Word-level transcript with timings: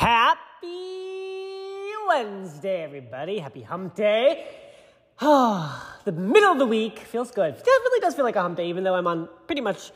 Happy 0.00 1.92
Wednesday, 2.08 2.82
everybody. 2.84 3.38
Happy 3.38 3.60
hump 3.60 3.94
day. 3.94 4.46
Oh, 5.20 5.98
the 6.06 6.12
middle 6.12 6.50
of 6.50 6.58
the 6.58 6.64
week 6.64 7.00
feels 7.00 7.30
good. 7.30 7.54
Definitely 7.54 8.00
does 8.00 8.14
feel 8.14 8.24
like 8.24 8.34
a 8.34 8.40
hump 8.40 8.56
day, 8.56 8.70
even 8.70 8.82
though 8.82 8.94
I'm 8.94 9.06
on 9.06 9.28
pretty 9.46 9.60
much 9.60 9.92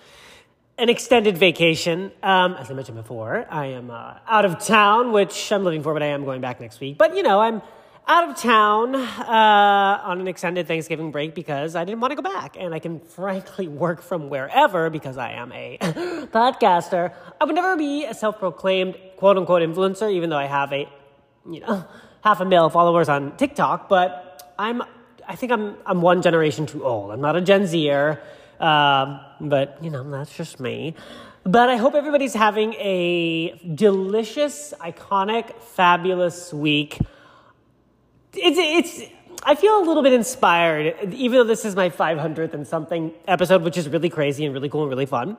an 0.77 0.91
extended 0.91 1.39
vacation. 1.39 2.13
Um, 2.23 2.53
as 2.53 2.71
I 2.71 2.75
mentioned 2.75 2.99
before, 2.99 3.47
I 3.49 3.69
am 3.69 3.91
uh, 3.91 4.17
out 4.29 4.45
of 4.45 4.59
town, 4.59 5.11
which 5.11 5.51
I'm 5.51 5.65
living 5.65 5.83
for, 5.83 5.95
but 5.95 6.03
I 6.03 6.09
am 6.09 6.27
going 6.27 6.43
back 6.43 6.61
next 6.61 6.81
week. 6.81 6.99
But, 6.99 7.17
you 7.17 7.23
know, 7.23 7.41
I'm 7.41 7.63
out 8.07 8.29
of 8.29 8.37
town 8.37 8.95
uh, 8.95 10.01
on 10.05 10.21
an 10.21 10.29
extended 10.29 10.67
Thanksgiving 10.69 11.11
break 11.11 11.35
because 11.35 11.75
I 11.75 11.85
didn't 11.85 12.01
want 12.01 12.11
to 12.13 12.17
go 12.17 12.23
back. 12.23 12.57
And 12.59 12.75
I 12.75 12.79
can 12.79 13.01
frankly 13.01 13.69
work 13.85 14.03
from 14.03 14.29
wherever 14.29 14.91
because 14.91 15.17
I 15.17 15.33
am 15.33 15.53
a 15.53 15.79
podcaster. 15.81 17.15
I 17.41 17.45
would 17.45 17.55
never 17.55 17.77
be 17.77 18.05
a 18.05 18.15
self 18.15 18.39
proclaimed 18.39 18.97
quote 19.17 19.39
unquote 19.39 19.63
influencer, 19.63 20.13
even 20.13 20.31
though 20.31 20.39
I 20.39 20.47
have 20.47 20.73
a, 20.73 20.89
you 21.51 21.61
know, 21.61 21.85
half 22.23 22.41
a 22.41 22.45
mil 22.45 22.69
followers 22.69 23.09
on 23.09 23.37
TikTok. 23.37 23.89
But 23.89 24.53
I'm, 24.59 24.83
I 25.27 25.37
think 25.37 25.53
I'm, 25.53 25.77
I'm 25.87 26.03
one 26.03 26.21
generation 26.21 26.67
too 26.67 26.85
old. 26.85 27.11
I'm 27.11 27.21
not 27.21 27.37
a 27.37 27.41
Gen 27.41 27.67
Zer, 27.67 28.21
um, 28.61 29.21
but, 29.41 29.79
you 29.83 29.91
know, 29.91 30.09
that's 30.11 30.37
just 30.37 30.61
me. 30.61 30.95
But 31.45 31.69
I 31.69 31.77
hope 31.77 31.95
everybody's 31.95 32.33
having 32.33 32.73
a 32.75 33.59
delicious, 33.75 34.73
iconic, 34.81 35.55
fabulous 35.61 36.53
week 36.53 36.99
it's 38.37 38.99
it's 38.99 39.11
I 39.43 39.55
feel 39.55 39.79
a 39.79 39.85
little 39.85 40.03
bit 40.03 40.13
inspired, 40.13 41.13
even 41.13 41.39
though 41.39 41.45
this 41.45 41.65
is 41.65 41.77
my 41.77 41.91
500th 41.91 42.55
and 42.55 42.67
something 42.67 43.13
episode, 43.29 43.63
which 43.63 43.77
is 43.77 43.89
really 43.89 44.09
crazy 44.09 44.45
and 44.45 44.55
really 44.55 44.69
cool 44.71 44.83
and 44.83 44.91
really 44.91 45.07
fun. 45.07 45.37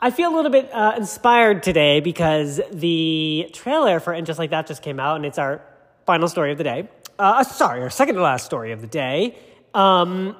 I 0.00 0.10
feel 0.10 0.34
a 0.34 0.34
little 0.34 0.50
bit 0.50 0.68
uh, 0.74 0.94
inspired 0.96 1.62
today 1.62 2.00
because 2.00 2.60
the 2.70 3.48
trailer 3.52 4.00
for 4.00 4.12
And 4.12 4.26
Just 4.26 4.38
Like 4.38 4.50
That 4.50 4.66
just 4.66 4.82
came 4.82 5.00
out, 5.00 5.16
and 5.16 5.24
it's 5.24 5.38
our 5.38 5.62
final 6.06 6.28
story 6.28 6.52
of 6.52 6.58
the 6.58 6.64
day. 6.64 6.88
Uh, 7.18 7.44
sorry, 7.44 7.80
our 7.80 7.90
second 7.90 8.16
to 8.16 8.20
last 8.20 8.44
story 8.44 8.72
of 8.72 8.80
the 8.80 8.86
day. 8.86 9.38
Um, 9.74 10.36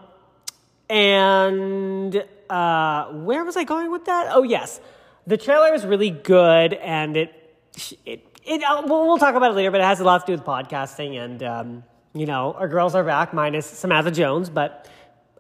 and 0.91 2.25
uh, 2.51 3.07
where 3.13 3.45
was 3.45 3.57
I 3.57 3.65
going 3.65 3.91
with 3.91 4.05
that? 4.07 4.29
Oh, 4.31 4.43
yes. 4.43 4.81
The 5.27 5.37
trailer 5.37 5.75
is 5.75 5.87
really 5.87 6.11
good, 6.11 6.75
and 6.75 7.17
it, 7.17 7.59
it 8.05 8.36
it, 8.47 8.63
uh, 8.63 8.83
we'll, 8.87 9.07
we'll, 9.07 9.19
talk 9.19 9.35
about 9.35 9.51
it 9.51 9.55
later, 9.55 9.71
but 9.71 9.81
it 9.81 9.85
has 9.85 10.01
a 10.01 10.05
lot 10.05 10.25
to 10.25 10.27
do 10.27 10.33
with 10.33 10.47
podcasting. 10.47 11.23
And, 11.23 11.43
um, 11.43 11.85
you 12.15 12.27
know, 12.27 12.53
our 12.53 12.69
girls 12.69 12.95
are 12.95 13.03
back, 13.03 13.35
minus 13.35 13.67
Samantha 13.67 14.11
Jones, 14.11 14.49
but 14.49 14.89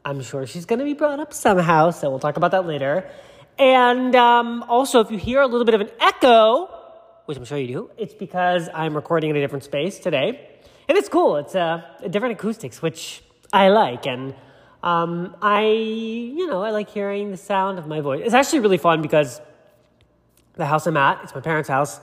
I'm 0.04 0.20
sure 0.22 0.46
she's 0.46 0.66
going 0.66 0.80
to 0.80 0.84
be 0.84 0.94
brought 0.94 1.20
up 1.20 1.32
somehow. 1.32 1.90
So 1.92 2.10
we'll 2.10 2.18
talk 2.18 2.36
about 2.36 2.50
that 2.50 2.66
later. 2.66 3.08
And 3.58 4.14
um, 4.16 4.64
also, 4.64 5.00
if 5.00 5.10
you 5.10 5.18
hear 5.18 5.40
a 5.40 5.46
little 5.46 5.64
bit 5.64 5.74
of 5.74 5.80
an 5.80 5.90
echo, 6.00 6.66
which 7.26 7.38
I'm 7.38 7.44
sure 7.44 7.58
you 7.58 7.68
do, 7.68 7.90
it's 7.96 8.14
because 8.14 8.68
I'm 8.74 8.94
recording 8.94 9.30
in 9.30 9.36
a 9.36 9.40
different 9.40 9.64
space 9.64 9.98
today. 9.98 10.50
And 10.88 10.98
it's 10.98 11.08
cool. 11.08 11.36
It's 11.36 11.54
uh, 11.54 11.82
a 12.02 12.08
different 12.08 12.38
acoustics, 12.38 12.82
which 12.82 13.22
I 13.52 13.68
like. 13.68 14.06
And 14.06 14.34
um, 14.82 15.36
I, 15.40 15.62
you 15.62 16.46
know, 16.48 16.62
I 16.62 16.70
like 16.70 16.90
hearing 16.90 17.30
the 17.30 17.36
sound 17.36 17.78
of 17.78 17.86
my 17.86 18.00
voice. 18.00 18.22
It's 18.24 18.34
actually 18.34 18.60
really 18.60 18.78
fun 18.78 19.00
because 19.00 19.40
the 20.54 20.66
house 20.66 20.86
I'm 20.86 20.96
at, 20.96 21.22
it's 21.22 21.34
my 21.34 21.40
parents' 21.40 21.68
house 21.68 22.00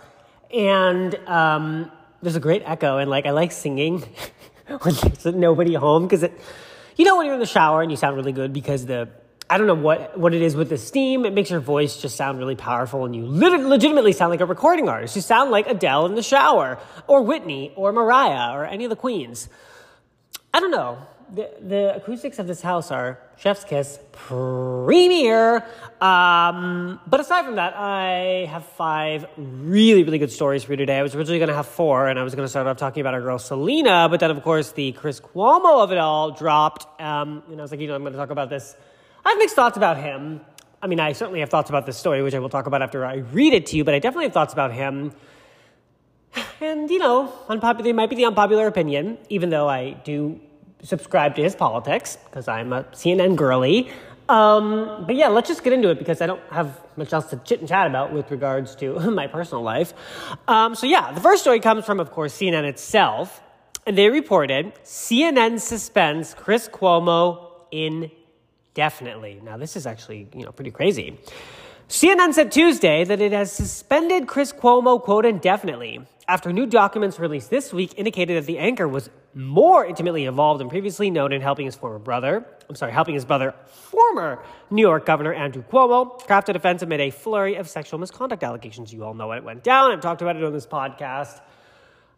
and 0.54 1.16
um, 1.28 1.92
there's 2.22 2.36
a 2.36 2.40
great 2.40 2.64
echo, 2.66 2.98
and 2.98 3.10
like 3.10 3.26
I 3.26 3.32
like 3.32 3.52
singing 3.52 4.00
when 4.82 4.96
there's 4.96 5.26
nobody 5.26 5.74
home 5.74 6.04
because 6.04 6.24
it, 6.24 6.40
you 6.96 7.06
know, 7.06 7.18
when 7.18 7.26
you're 7.26 7.36
in 7.36 7.40
the 7.40 7.46
shower 7.46 7.82
and 7.82 7.92
you 7.92 7.98
sound 7.98 8.16
really 8.16 8.32
good 8.32 8.54
because 8.54 8.86
the 8.86 9.10
I 9.50 9.58
don't 9.58 9.68
know 9.68 9.74
what 9.74 10.18
what 10.18 10.34
it 10.34 10.42
is 10.42 10.56
with 10.56 10.70
the 10.70 10.78
steam. 10.78 11.26
It 11.26 11.34
makes 11.34 11.50
your 11.50 11.60
voice 11.60 12.02
just 12.02 12.16
sound 12.16 12.40
really 12.40 12.56
powerful, 12.56 13.06
and 13.06 13.16
you 13.16 13.26
lit- 13.26 13.60
legitimately 13.60 14.14
sound 14.14 14.32
like 14.32 14.42
a 14.42 14.46
recording 14.46 14.88
artist. 14.88 15.16
You 15.16 15.22
sound 15.22 15.52
like 15.52 15.68
Adele 15.68 16.06
in 16.06 16.16
the 16.16 16.24
shower, 16.24 16.80
or 17.08 17.24
Whitney, 17.24 17.74
or 17.76 17.92
Mariah, 17.92 18.56
or 18.56 18.66
any 18.66 18.86
of 18.86 18.90
the 18.90 18.96
queens. 18.96 19.50
I 20.54 20.60
don't 20.60 20.72
know 20.72 21.00
the, 21.34 21.50
the 21.62 21.96
acoustics 21.96 22.38
of 22.38 22.46
this 22.46 22.62
house 22.62 22.92
are 22.92 23.20
chef's 23.38 23.64
kiss 23.64 23.98
premier. 24.12 25.66
Um, 26.00 27.00
but 27.08 27.20
aside 27.20 27.46
from 27.46 27.56
that 27.56 27.76
i 27.76 28.46
have 28.50 28.64
five 28.66 29.26
really 29.38 30.04
really 30.04 30.20
good 30.20 30.32
stories 30.32 30.64
for 30.64 30.74
you 30.74 30.78
today. 30.78 31.00
I 31.00 31.02
was 31.02 31.16
originally 31.16 31.40
going 31.40 31.50
to 31.50 31.56
have 31.56 31.68
four 31.68 32.08
and 32.08 32.20
i 32.20 32.24
was 32.24 32.36
going 32.36 32.46
to 32.46 32.50
start 32.50 32.68
off 32.68 32.78
talking 32.78 33.02
about 33.02 33.16
our 33.16 33.22
girl 33.22 33.40
selena 33.40 34.08
but 34.10 34.20
then 34.20 34.30
of 34.30 34.44
course 34.44 34.74
the 34.74 34.92
chris 34.92 35.20
cuomo 35.20 35.84
of 35.84 35.92
it 35.92 35.98
all 35.98 36.32
dropped. 36.32 36.86
Um, 37.02 37.42
and 37.50 37.60
i 37.60 37.64
was 37.64 37.72
like 37.72 37.80
you 37.80 37.88
know 37.88 37.96
i'm 37.96 38.02
going 38.02 38.14
to 38.14 38.20
talk 38.20 38.30
about 38.30 38.50
this. 38.50 38.76
I 39.26 39.30
have 39.30 39.38
mixed 39.40 39.56
thoughts 39.56 39.78
about 39.78 39.98
him. 39.98 40.42
I 40.84 40.88
mean 40.88 41.00
i 41.00 41.14
certainly 41.14 41.40
have 41.40 41.50
thoughts 41.50 41.70
about 41.70 41.88
this 41.88 41.98
story 41.98 42.22
which 42.22 42.36
i 42.36 42.40
will 42.40 42.50
talk 42.50 42.68
about 42.68 42.84
after 42.84 43.04
i 43.06 43.16
read 43.16 43.54
it 43.54 43.66
to 43.68 43.78
you 43.78 43.84
but 43.84 43.96
i 43.96 44.00
definitely 44.00 44.26
have 44.26 44.34
thoughts 44.34 44.54
about 44.54 44.72
him. 44.72 45.14
And 46.62 46.90
you 46.90 47.00
know 47.00 47.34
unpopular 47.50 47.92
might 47.94 48.10
be 48.12 48.16
the 48.16 48.26
unpopular 48.26 48.68
opinion 48.68 49.18
even 49.30 49.50
though 49.50 49.68
i 49.68 49.92
do 50.06 50.40
subscribe 50.84 51.36
to 51.36 51.44
his 51.44 51.56
politics 51.56 52.18
because 52.26 52.48
I'm 52.48 52.74
a 52.74 52.84
CNN 52.86 53.36
girly. 53.36 53.90
Um, 54.30 55.04
but 55.06 55.16
yeah, 55.16 55.28
let's 55.28 55.50
just 55.50 55.64
get 55.64 55.74
into 55.74 55.90
it 55.90 56.00
because 56.00 56.22
I 56.22 56.28
don't 56.28 56.42
have 56.52 56.80
much 56.96 57.12
else 57.12 57.30
to 57.32 57.38
chit 57.38 57.60
and 57.60 57.68
chat 57.68 57.88
about 57.88 58.14
with 58.14 58.32
regards 58.32 58.76
to 58.78 59.00
my 59.12 59.28
personal 59.28 59.64
life. 59.64 59.94
Um, 60.48 60.76
so 60.76 60.86
yeah, 60.86 61.12
the 61.12 61.22
first 61.22 61.42
story 61.42 61.60
comes 61.60 61.86
from, 61.86 62.00
of 62.00 62.12
course, 62.12 62.38
CNN 62.38 62.64
itself. 62.64 63.42
And 63.86 63.98
they 63.98 64.10
reported 64.10 64.74
CNN 64.86 65.60
suspends 65.60 66.34
Chris 66.34 66.70
Cuomo 66.70 67.50
indefinitely. 67.72 69.42
Now, 69.44 69.58
this 69.58 69.76
is 69.76 69.86
actually, 69.86 70.30
you 70.34 70.46
know, 70.46 70.54
pretty 70.54 70.72
crazy. 70.72 71.20
CNN 71.94 72.34
said 72.34 72.52
Tuesday 72.52 73.04
that 73.04 73.22
it 73.22 73.34
has 73.34 73.52
suspended 73.52 74.26
Chris 74.26 74.52
Cuomo, 74.52 75.00
quote, 75.00 75.28
indefinitely 75.28 76.02
after 76.28 76.52
new 76.52 76.66
documents 76.66 77.20
released 77.20 77.52
this 77.52 77.72
week 77.72 77.94
indicated 77.98 78.42
that 78.42 78.48
the 78.48 78.58
anchor 78.58 78.88
was 78.88 79.12
more 79.36 79.86
intimately 79.86 80.26
involved 80.26 80.60
than 80.60 80.70
previously 80.70 81.12
known 81.12 81.32
in 81.32 81.40
helping 81.40 81.68
his 81.68 81.76
former 81.76 82.00
brother, 82.00 82.44
I'm 82.68 82.74
sorry, 82.74 82.92
helping 82.92 83.14
his 83.14 83.26
brother, 83.26 83.54
former 83.68 84.44
New 84.72 84.82
York 84.82 85.06
Governor 85.06 85.34
Andrew 85.34 85.64
Cuomo, 85.72 86.20
craft 86.26 86.50
a 86.50 86.54
defense 86.54 86.82
amid 86.82 87.00
a 87.00 87.12
flurry 87.12 87.58
of 87.58 87.70
sexual 87.70 88.00
misconduct 88.00 88.42
allegations. 88.42 88.92
You 88.92 89.04
all 89.04 89.14
know 89.14 89.28
what 89.28 89.44
went 89.44 89.64
down. 89.64 89.92
I've 89.92 90.02
talked 90.02 90.24
about 90.24 90.36
it 90.36 90.44
on 90.44 90.52
this 90.52 90.66
podcast. 90.66 91.42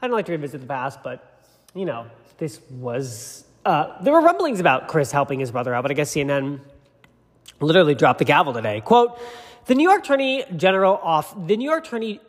I 0.01 0.07
don't 0.07 0.15
like 0.15 0.27
to 0.27 0.31
revisit 0.31 0.61
the 0.61 0.67
past, 0.67 0.99
but, 1.03 1.49
you 1.73 1.83
know, 1.83 2.07
this 2.37 2.61
was, 2.69 3.43
uh, 3.65 4.01
there 4.01 4.13
were 4.13 4.21
rumblings 4.21 4.61
about 4.61 4.87
Chris 4.87 5.11
helping 5.11 5.41
his 5.41 5.51
brother 5.51 5.73
out, 5.73 5.81
but 5.81 5.91
I 5.91 5.95
guess 5.95 6.15
CNN 6.15 6.61
literally 7.59 7.95
dropped 7.95 8.19
the 8.19 8.25
gavel 8.25 8.53
today. 8.53 8.79
Quote, 8.79 9.19
the 9.65 9.75
New 9.75 9.87
York 9.87 10.03
Attorney 10.03 10.43
General 10.55 10.95
off, 11.01 11.35
the 11.47 11.57
New 11.57 11.69
York 11.69 11.85
Attorney 11.85 12.19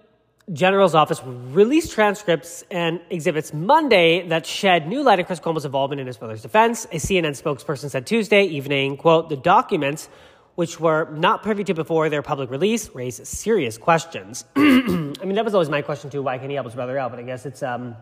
General's 0.52 0.94
office 0.94 1.20
released 1.24 1.92
transcripts 1.92 2.62
and 2.70 3.00
exhibits 3.10 3.52
Monday 3.52 4.28
that 4.28 4.46
shed 4.46 4.86
new 4.86 5.02
light 5.02 5.18
on 5.18 5.24
Chris 5.24 5.40
Cuomo's 5.40 5.64
involvement 5.64 6.00
in 6.00 6.06
his 6.06 6.16
brother's 6.16 6.42
defense. 6.42 6.84
A 6.86 6.96
CNN 6.96 7.40
spokesperson 7.40 7.90
said 7.90 8.06
Tuesday 8.06 8.44
evening, 8.44 8.96
quote, 8.96 9.28
the 9.28 9.36
documents, 9.36 10.08
which 10.54 10.78
were 10.78 11.10
not 11.10 11.42
privy 11.42 11.64
to 11.64 11.74
before 11.74 12.08
their 12.08 12.22
public 12.22 12.48
release, 12.48 12.88
raise 12.94 13.28
serious 13.28 13.76
questions. 13.76 14.44
I 14.56 14.60
mean, 14.60 15.34
that 15.34 15.44
was 15.44 15.52
always 15.52 15.68
my 15.68 15.82
question 15.82 16.10
too. 16.10 16.22
Why 16.22 16.38
can't 16.38 16.48
he 16.48 16.54
help 16.54 16.66
his 16.66 16.76
brother 16.76 16.96
out? 16.96 17.10
But 17.10 17.18
I 17.18 17.24
guess 17.24 17.44
it's 17.44 17.62
um, 17.64 17.96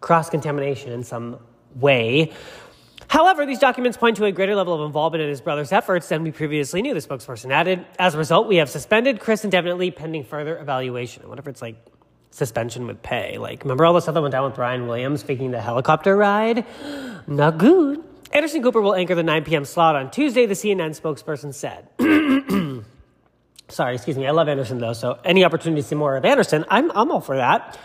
cross 0.00 0.28
contamination 0.28 0.90
in 0.90 1.04
some 1.04 1.38
way. 1.76 2.32
However, 3.08 3.46
these 3.46 3.58
documents 3.58 3.96
point 3.96 4.16
to 4.16 4.24
a 4.24 4.32
greater 4.32 4.54
level 4.54 4.74
of 4.74 4.86
involvement 4.86 5.22
in 5.22 5.28
his 5.28 5.40
brother's 5.40 5.72
efforts 5.72 6.08
than 6.08 6.22
we 6.22 6.30
previously 6.32 6.82
knew, 6.82 6.94
the 6.94 7.00
spokesperson 7.00 7.50
added. 7.50 7.84
As 7.98 8.14
a 8.14 8.18
result, 8.18 8.48
we 8.48 8.56
have 8.56 8.68
suspended 8.68 9.20
Chris 9.20 9.44
indefinitely 9.44 9.90
pending 9.90 10.24
further 10.24 10.58
evaluation. 10.58 11.22
I 11.22 11.26
wonder 11.28 11.40
if 11.40 11.48
it's 11.48 11.62
like 11.62 11.76
suspension 12.30 12.86
with 12.86 13.02
pay. 13.02 13.38
Like, 13.38 13.62
remember 13.64 13.86
all 13.86 13.94
the 13.94 14.00
stuff 14.00 14.14
that 14.14 14.22
went 14.22 14.32
down 14.32 14.44
with 14.44 14.54
Brian 14.54 14.86
Williams 14.86 15.22
faking 15.22 15.50
the 15.50 15.60
helicopter 15.60 16.16
ride? 16.16 16.64
Not 17.26 17.58
good. 17.58 18.02
Anderson 18.32 18.62
Cooper 18.62 18.80
will 18.80 18.94
anchor 18.94 19.14
the 19.14 19.22
9 19.22 19.44
p.m. 19.44 19.64
slot 19.64 19.96
on 19.96 20.10
Tuesday, 20.10 20.46
the 20.46 20.54
CNN 20.54 20.98
spokesperson 21.00 21.54
said. 21.54 21.88
Sorry, 23.68 23.94
excuse 23.94 24.16
me. 24.16 24.26
I 24.26 24.30
love 24.30 24.48
Anderson, 24.48 24.78
though, 24.78 24.92
so 24.92 25.18
any 25.24 25.44
opportunity 25.44 25.82
to 25.82 25.88
see 25.88 25.94
more 25.94 26.16
of 26.16 26.24
Anderson, 26.24 26.64
I'm, 26.68 26.90
I'm 26.92 27.10
all 27.10 27.20
for 27.20 27.36
that. 27.36 27.78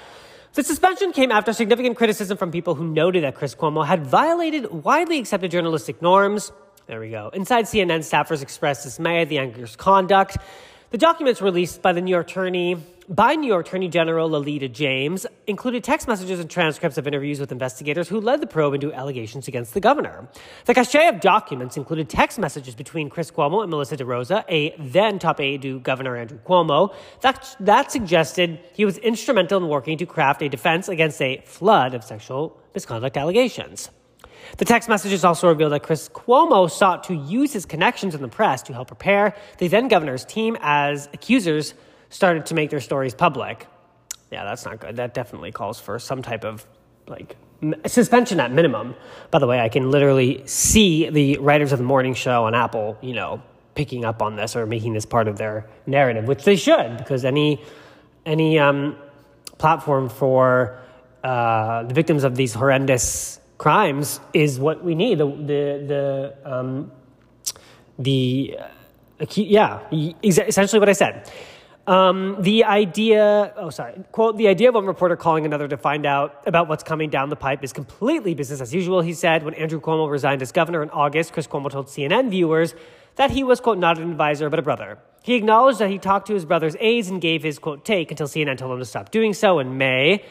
The 0.54 0.66
suspension 0.66 1.14
came 1.14 1.32
after 1.32 1.54
significant 1.54 1.96
criticism 1.96 2.36
from 2.36 2.52
people 2.52 2.76
who 2.76 2.86
noted 2.86 3.24
that 3.24 3.36
Chris 3.36 3.56
Cuomo 3.56 3.86
had 3.86 4.06
violated 4.06 4.70
widely 4.70 5.18
accepted 5.18 5.50
journalistic 5.50 6.02
norms. 6.02 6.52
There 6.88 7.00
we 7.00 7.10
go. 7.10 7.30
Inside 7.30 7.66
CNN, 7.66 8.00
staffers 8.00 8.42
expressed 8.42 8.84
dismay 8.84 9.22
at 9.22 9.30
the 9.30 9.38
anchor's 9.38 9.78
conduct. 9.78 10.36
The 10.92 10.98
documents 10.98 11.42
released 11.42 11.82
by 11.82 11.94
the 11.94 12.02
New 12.02 12.12
York 12.12 12.30
Attorney 12.30 12.76
by 13.08 13.36
New 13.36 13.48
York 13.48 13.66
Attorney 13.66 13.88
General 13.88 14.30
Letitia 14.30 14.68
James 14.68 15.26
included 15.48 15.86
text 15.86 16.06
messages 16.06 16.38
and 16.42 16.50
transcripts 16.50 16.98
of 16.98 17.08
interviews 17.08 17.40
with 17.40 17.50
investigators 17.54 18.10
who 18.10 18.20
led 18.20 18.42
the 18.42 18.48
probe 18.48 18.74
into 18.74 18.92
allegations 18.92 19.48
against 19.48 19.74
the 19.74 19.80
governor. 19.80 20.28
The 20.66 20.74
cache 20.74 20.96
of 20.96 21.22
documents 21.22 21.78
included 21.78 22.10
text 22.10 22.40
messages 22.40 22.76
between 22.76 23.10
Chris 23.10 23.32
Cuomo 23.32 23.62
and 23.62 23.70
Melissa 23.70 23.96
DeRosa, 23.96 24.44
a 24.50 24.76
then 24.78 25.18
top 25.18 25.40
aide 25.40 25.62
to 25.62 25.80
Governor 25.80 26.18
Andrew 26.18 26.40
Cuomo, 26.40 26.94
that, 27.22 27.56
that 27.62 27.90
suggested 27.90 28.60
he 28.74 28.84
was 28.84 28.98
instrumental 28.98 29.64
in 29.64 29.70
working 29.70 29.98
to 29.98 30.06
craft 30.06 30.42
a 30.42 30.50
defense 30.50 30.90
against 30.90 31.22
a 31.22 31.42
flood 31.46 31.94
of 31.94 32.04
sexual 32.04 32.58
misconduct 32.74 33.16
allegations. 33.16 33.90
The 34.58 34.66
text 34.66 34.90
messages 34.90 35.24
also 35.24 35.48
revealed 35.48 35.72
that 35.72 35.84
Chris 35.84 36.10
Cuomo 36.10 36.70
sought 36.70 37.06
to 37.06 37.14
use 37.14 37.54
his 37.54 37.66
connections 37.66 38.16
in 38.16 38.22
the 38.22 38.28
press 38.28 38.62
to 38.64 38.74
help 38.74 38.88
prepare 38.88 39.36
the 39.58 39.68
then 39.68 39.88
governor's 39.88 40.26
team 40.26 40.58
as 40.62 41.08
accusers 41.14 41.74
started 42.10 42.46
to 42.48 42.54
make 42.54 42.70
their 42.70 42.82
stories 42.82 43.14
public. 43.14 43.68
yeah, 44.32 44.44
that's 44.44 44.66
not 44.66 44.80
good. 44.80 44.98
That 44.98 45.14
definitely 45.14 45.52
calls 45.52 45.80
for 45.80 46.00
some 46.00 46.22
type 46.22 46.44
of 46.44 46.66
like 47.08 47.36
suspension 47.86 48.40
at 48.40 48.52
minimum. 48.52 48.96
By 49.30 49.40
the 49.40 49.48
way, 49.48 49.60
I 49.60 49.70
can 49.70 49.92
literally 49.92 50.46
see 50.46 51.10
the 51.10 51.38
writers 51.38 51.72
of 51.72 51.80
the 51.80 51.86
morning 51.86 52.14
show 52.14 52.46
on 52.46 52.56
Apple, 52.56 52.98
you 53.02 53.14
know, 53.14 53.42
picking 53.76 54.06
up 54.06 54.22
on 54.22 54.36
this 54.36 54.56
or 54.56 54.66
making 54.66 54.94
this 54.94 55.06
part 55.06 55.28
of 55.28 55.38
their 55.38 55.68
narrative, 55.86 56.28
which 56.28 56.44
they 56.44 56.56
should, 56.56 56.98
because 56.98 57.26
any 57.26 57.62
any 58.26 58.60
um, 58.60 58.96
platform 59.58 60.10
for 60.10 60.80
uh, 61.24 61.84
the 61.84 61.94
victims 61.94 62.24
of 62.24 62.36
these 62.36 62.54
horrendous 62.54 63.40
crimes 63.62 64.20
is 64.34 64.60
what 64.60 64.84
we 64.84 64.96
need. 64.96 65.20
The 65.20 65.28
the 65.52 65.64
the 65.94 66.04
um, 66.44 66.92
the 68.00 68.58
uh, 68.60 69.26
yeah, 69.36 69.82
essentially 70.24 70.80
what 70.80 70.90
I 70.90 70.94
said. 70.94 71.32
Um, 71.86 72.38
the 72.40 72.64
idea, 72.64 73.54
oh, 73.58 73.70
sorry, 73.70 73.94
quote, 74.12 74.38
the 74.38 74.48
idea 74.48 74.70
of 74.70 74.76
one 74.76 74.86
reporter 74.86 75.16
calling 75.16 75.46
another 75.46 75.68
to 75.68 75.78
find 75.78 76.06
out 76.06 76.42
about 76.48 76.70
what's 76.70 76.84
coming 76.84 77.10
down 77.12 77.30
the 77.30 77.36
pipe 77.36 77.64
is 77.64 77.74
completely 77.74 78.34
business 78.34 78.62
as 78.62 78.74
usual, 78.74 79.02
he 79.02 79.14
said. 79.14 79.44
When 79.44 79.54
Andrew 79.56 79.80
Cuomo 79.80 80.10
resigned 80.10 80.42
as 80.42 80.52
governor 80.52 80.82
in 80.82 80.90
August, 80.90 81.34
Chris 81.34 81.48
Cuomo 81.48 81.70
told 81.70 81.88
CNN 81.88 82.30
viewers 82.30 82.74
that 83.16 83.30
he 83.32 83.44
was, 83.44 83.60
quote, 83.60 83.78
not 83.78 83.98
an 83.98 84.10
advisor, 84.10 84.50
but 84.50 84.60
a 84.60 84.62
brother. 84.62 85.00
He 85.24 85.36
acknowledged 85.36 85.80
that 85.80 85.90
he 85.90 86.00
talked 86.00 86.28
to 86.28 86.34
his 86.34 86.46
brother's 86.46 86.76
aides 86.80 87.10
and 87.10 87.20
gave 87.20 87.44
his, 87.44 87.60
quote, 87.60 87.84
take 87.84 88.10
until 88.12 88.28
CNN 88.28 88.58
told 88.58 88.74
him 88.74 88.80
to 88.80 88.86
stop 88.86 89.12
doing 89.12 89.34
so 89.34 89.60
in 89.60 89.78
May. 89.78 90.24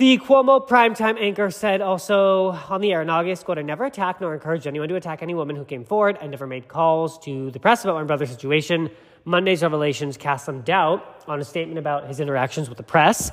The 0.00 0.16
Cuomo 0.16 0.66
primetime 0.66 1.20
anchor 1.20 1.50
said 1.50 1.82
also 1.82 2.52
on 2.70 2.80
the 2.80 2.90
air 2.90 3.02
in 3.02 3.10
August, 3.10 3.44
quote, 3.44 3.58
I 3.58 3.60
never 3.60 3.84
attacked 3.84 4.22
nor 4.22 4.32
encouraged 4.32 4.66
anyone 4.66 4.88
to 4.88 4.94
attack 4.94 5.22
any 5.22 5.34
woman 5.34 5.56
who 5.56 5.64
came 5.66 5.84
forward. 5.84 6.16
I 6.22 6.26
never 6.26 6.46
made 6.46 6.68
calls 6.68 7.18
to 7.26 7.50
the 7.50 7.60
press 7.60 7.84
about 7.84 7.96
my 7.96 8.04
brother's 8.04 8.30
situation. 8.30 8.88
Monday's 9.26 9.62
revelations 9.62 10.16
cast 10.16 10.46
some 10.46 10.62
doubt 10.62 11.22
on 11.28 11.38
a 11.38 11.44
statement 11.44 11.78
about 11.78 12.08
his 12.08 12.18
interactions 12.18 12.70
with 12.70 12.78
the 12.78 12.82
press. 12.82 13.30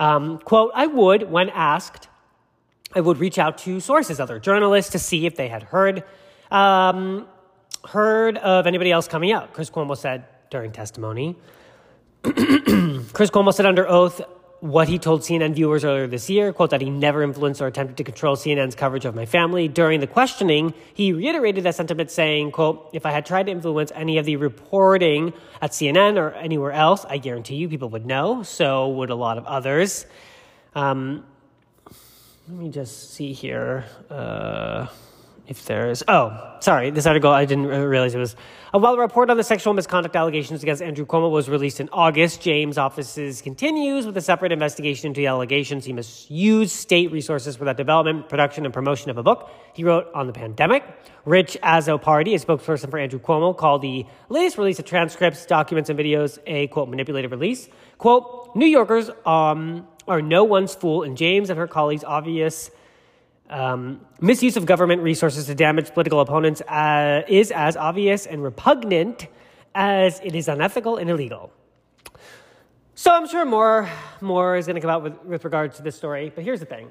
Um, 0.00 0.40
quote, 0.40 0.72
I 0.74 0.88
would, 0.88 1.30
when 1.30 1.50
asked, 1.50 2.08
I 2.92 3.00
would 3.00 3.18
reach 3.18 3.38
out 3.38 3.58
to 3.58 3.78
sources, 3.78 4.18
other 4.18 4.40
journalists, 4.40 4.90
to 4.90 4.98
see 4.98 5.24
if 5.24 5.36
they 5.36 5.46
had 5.46 5.62
heard, 5.62 6.02
um, 6.50 7.28
heard 7.88 8.38
of 8.38 8.66
anybody 8.66 8.90
else 8.90 9.06
coming 9.06 9.30
out. 9.30 9.52
Chris 9.52 9.70
Cuomo 9.70 9.96
said 9.96 10.24
during 10.50 10.72
testimony. 10.72 11.36
Chris 12.24 13.30
Cuomo 13.30 13.54
said 13.54 13.66
under 13.66 13.88
oath, 13.88 14.20
what 14.62 14.86
he 14.86 14.96
told 14.96 15.22
CNN 15.22 15.54
viewers 15.54 15.84
earlier 15.84 16.06
this 16.06 16.30
year, 16.30 16.52
quote, 16.52 16.70
that 16.70 16.80
he 16.80 16.88
never 16.88 17.24
influenced 17.24 17.60
or 17.60 17.66
attempted 17.66 17.96
to 17.96 18.04
control 18.04 18.36
CNN's 18.36 18.76
coverage 18.76 19.04
of 19.04 19.12
my 19.12 19.26
family. 19.26 19.66
During 19.66 19.98
the 19.98 20.06
questioning, 20.06 20.72
he 20.94 21.12
reiterated 21.12 21.64
that 21.64 21.74
sentiment 21.74 22.12
saying, 22.12 22.52
quote, 22.52 22.88
if 22.92 23.04
I 23.04 23.10
had 23.10 23.26
tried 23.26 23.46
to 23.46 23.52
influence 23.52 23.90
any 23.92 24.18
of 24.18 24.24
the 24.24 24.36
reporting 24.36 25.32
at 25.60 25.72
CNN 25.72 26.16
or 26.16 26.30
anywhere 26.34 26.70
else, 26.70 27.04
I 27.08 27.18
guarantee 27.18 27.56
you 27.56 27.68
people 27.68 27.88
would 27.88 28.06
know. 28.06 28.44
So 28.44 28.88
would 28.90 29.10
a 29.10 29.16
lot 29.16 29.36
of 29.36 29.46
others. 29.46 30.06
Um, 30.76 31.26
let 32.46 32.56
me 32.56 32.70
just 32.70 33.14
see 33.14 33.32
here. 33.32 33.84
Uh, 34.08 34.86
if 35.46 35.64
there's 35.64 36.02
oh 36.08 36.56
sorry 36.60 36.90
this 36.90 37.06
article 37.06 37.30
i 37.30 37.44
didn't 37.44 37.66
realize 37.66 38.14
it 38.14 38.18
was 38.18 38.36
uh, 38.72 38.78
while 38.78 38.92
the 38.92 38.98
report 38.98 39.28
on 39.28 39.36
the 39.36 39.44
sexual 39.44 39.74
misconduct 39.74 40.14
allegations 40.14 40.62
against 40.62 40.80
andrew 40.80 41.04
cuomo 41.04 41.30
was 41.30 41.48
released 41.48 41.80
in 41.80 41.88
august 41.92 42.40
james 42.40 42.78
offices 42.78 43.42
continues 43.42 44.06
with 44.06 44.16
a 44.16 44.20
separate 44.20 44.52
investigation 44.52 45.08
into 45.08 45.20
the 45.20 45.26
allegations 45.26 45.84
he 45.84 45.92
misused 45.92 46.72
state 46.74 47.10
resources 47.10 47.56
for 47.56 47.64
that 47.64 47.76
development 47.76 48.28
production 48.28 48.64
and 48.64 48.72
promotion 48.72 49.10
of 49.10 49.18
a 49.18 49.22
book 49.22 49.50
he 49.72 49.84
wrote 49.84 50.06
on 50.14 50.26
the 50.26 50.32
pandemic. 50.32 50.84
Rich 51.24 51.56
azzopardi 51.62 52.34
a 52.34 52.44
spokesperson 52.44 52.90
for 52.90 52.98
andrew 52.98 53.18
cuomo 53.18 53.56
called 53.56 53.82
the 53.82 54.06
latest 54.28 54.58
release 54.58 54.78
of 54.78 54.84
transcripts 54.84 55.46
documents 55.46 55.88
and 55.88 55.98
videos 55.98 56.38
a 56.46 56.66
quote 56.68 56.88
manipulated 56.88 57.30
release. 57.30 57.68
Quote 57.98 58.54
new 58.54 58.66
yorkers 58.66 59.10
um, 59.24 59.86
are 60.06 60.20
no 60.20 60.44
one's 60.44 60.74
fool 60.74 61.02
and 61.02 61.16
james 61.16 61.50
and 61.50 61.58
her 61.58 61.66
colleagues 61.66 62.04
obvious 62.04 62.70
um, 63.52 64.00
misuse 64.20 64.56
of 64.56 64.64
government 64.64 65.02
resources 65.02 65.46
to 65.46 65.54
damage 65.54 65.92
political 65.92 66.20
opponents 66.20 66.62
uh, 66.62 67.22
is 67.28 67.50
as 67.50 67.76
obvious 67.76 68.26
and 68.26 68.42
repugnant 68.42 69.26
as 69.74 70.20
it 70.24 70.34
is 70.34 70.48
unethical 70.48 70.96
and 70.96 71.10
illegal. 71.10 71.52
So 72.94 73.10
I'm 73.10 73.28
sure 73.28 73.44
more, 73.44 73.90
more 74.20 74.56
is 74.56 74.66
going 74.66 74.76
to 74.76 74.80
come 74.80 74.90
out 74.90 75.02
with, 75.02 75.22
with 75.24 75.44
regard 75.44 75.74
to 75.74 75.82
this 75.82 75.96
story. 75.96 76.32
But 76.34 76.44
here's 76.44 76.60
the 76.60 76.66
thing 76.66 76.90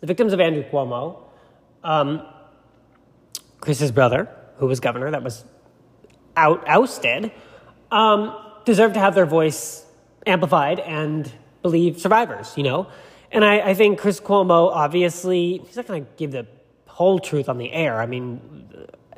the 0.00 0.06
victims 0.06 0.32
of 0.32 0.40
Andrew 0.40 0.64
Cuomo, 0.64 1.22
um, 1.84 2.22
Chris's 3.60 3.92
brother, 3.92 4.28
who 4.56 4.66
was 4.66 4.80
governor, 4.80 5.10
that 5.10 5.22
was 5.22 5.44
out, 6.36 6.64
ousted, 6.66 7.30
um, 7.90 8.36
deserve 8.64 8.94
to 8.94 9.00
have 9.00 9.14
their 9.14 9.26
voice 9.26 9.84
amplified 10.26 10.80
and 10.80 11.30
believe 11.62 12.00
survivors, 12.00 12.54
you 12.56 12.62
know? 12.62 12.88
And 13.32 13.44
I, 13.44 13.70
I 13.70 13.74
think 13.74 13.98
Chris 13.98 14.20
Cuomo, 14.20 14.70
obviously, 14.72 15.62
he's 15.66 15.76
not 15.76 15.86
going 15.86 16.04
to 16.04 16.10
give 16.16 16.32
the 16.32 16.46
whole 16.86 17.18
truth 17.18 17.48
on 17.48 17.58
the 17.58 17.72
air. 17.72 18.00
I 18.00 18.06
mean, 18.06 18.66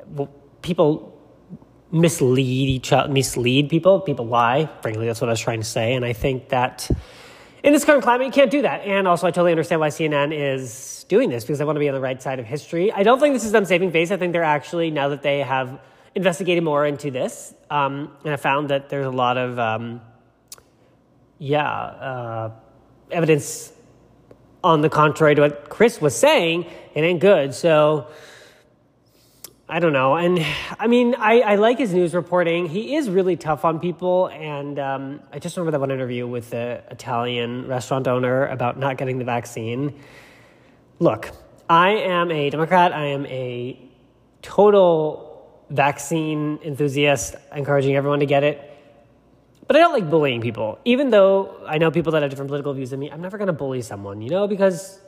well, 0.06 0.30
people 0.60 1.18
mislead 1.90 2.68
each 2.68 2.92
other, 2.92 3.12
mislead 3.12 3.68
people. 3.68 4.00
People 4.00 4.26
lie. 4.26 4.68
Frankly, 4.80 5.06
that's 5.06 5.20
what 5.20 5.28
I 5.28 5.32
was 5.32 5.40
trying 5.40 5.60
to 5.60 5.66
say. 5.66 5.94
And 5.94 6.04
I 6.04 6.12
think 6.12 6.48
that 6.48 6.90
in 7.62 7.72
this 7.72 7.84
current 7.84 8.02
climate, 8.02 8.26
you 8.26 8.32
can't 8.32 8.50
do 8.50 8.62
that. 8.62 8.82
And 8.82 9.06
also, 9.06 9.26
I 9.26 9.30
totally 9.30 9.52
understand 9.52 9.80
why 9.80 9.88
CNN 9.88 10.32
is 10.32 11.04
doing 11.08 11.30
this 11.30 11.44
because 11.44 11.58
they 11.58 11.64
want 11.64 11.76
to 11.76 11.80
be 11.80 11.88
on 11.88 11.94
the 11.94 12.00
right 12.00 12.20
side 12.20 12.38
of 12.38 12.46
history. 12.46 12.90
I 12.92 13.02
don't 13.02 13.20
think 13.20 13.34
this 13.34 13.44
is 13.44 13.52
them 13.52 13.64
saving 13.64 13.92
face. 13.92 14.10
I 14.10 14.16
think 14.16 14.32
they're 14.32 14.42
actually, 14.42 14.90
now 14.90 15.08
that 15.10 15.22
they 15.22 15.40
have 15.40 15.80
investigated 16.14 16.64
more 16.64 16.86
into 16.86 17.10
this, 17.10 17.54
um, 17.70 18.10
and 18.24 18.32
I 18.32 18.36
found 18.36 18.70
that 18.70 18.88
there's 18.88 19.06
a 19.06 19.10
lot 19.10 19.36
of, 19.36 19.58
um, 19.58 20.00
yeah, 21.38 21.68
uh, 21.68 22.50
evidence 23.10 23.72
on 24.64 24.80
the 24.80 24.88
contrary 24.88 25.34
to 25.34 25.42
what 25.42 25.68
Chris 25.68 26.00
was 26.00 26.16
saying, 26.16 26.66
it 26.94 27.00
ain't 27.00 27.20
good. 27.20 27.54
So 27.54 28.08
I 29.68 29.78
don't 29.78 29.92
know. 29.92 30.16
And 30.16 30.44
I 30.78 30.86
mean, 30.86 31.14
I, 31.14 31.40
I 31.40 31.54
like 31.54 31.78
his 31.78 31.94
news 31.94 32.14
reporting. 32.14 32.68
He 32.68 32.94
is 32.94 33.08
really 33.08 33.36
tough 33.36 33.64
on 33.64 33.80
people. 33.80 34.28
And 34.28 34.78
um, 34.78 35.20
I 35.32 35.38
just 35.38 35.56
remember 35.56 35.70
that 35.72 35.80
one 35.80 35.90
interview 35.90 36.26
with 36.26 36.50
the 36.50 36.82
Italian 36.90 37.66
restaurant 37.66 38.06
owner 38.06 38.46
about 38.46 38.78
not 38.78 38.98
getting 38.98 39.18
the 39.18 39.24
vaccine. 39.24 39.98
Look, 40.98 41.30
I 41.70 41.90
am 41.90 42.30
a 42.30 42.50
Democrat. 42.50 42.92
I 42.92 43.06
am 43.06 43.24
a 43.26 43.80
total 44.42 45.32
vaccine 45.70 46.58
enthusiast, 46.62 47.34
encouraging 47.50 47.96
everyone 47.96 48.20
to 48.20 48.26
get 48.26 48.44
it. 48.44 48.71
But 49.66 49.76
I 49.76 49.78
don't 49.78 49.92
like 49.92 50.10
bullying 50.10 50.40
people. 50.40 50.78
Even 50.84 51.10
though 51.10 51.64
I 51.66 51.78
know 51.78 51.90
people 51.90 52.12
that 52.12 52.22
have 52.22 52.30
different 52.30 52.48
political 52.48 52.74
views 52.74 52.90
than 52.90 53.00
me, 53.00 53.10
I'm 53.10 53.20
never 53.20 53.38
going 53.38 53.46
to 53.46 53.52
bully 53.52 53.82
someone, 53.82 54.20
you 54.20 54.30
know, 54.30 54.46
because 54.46 55.00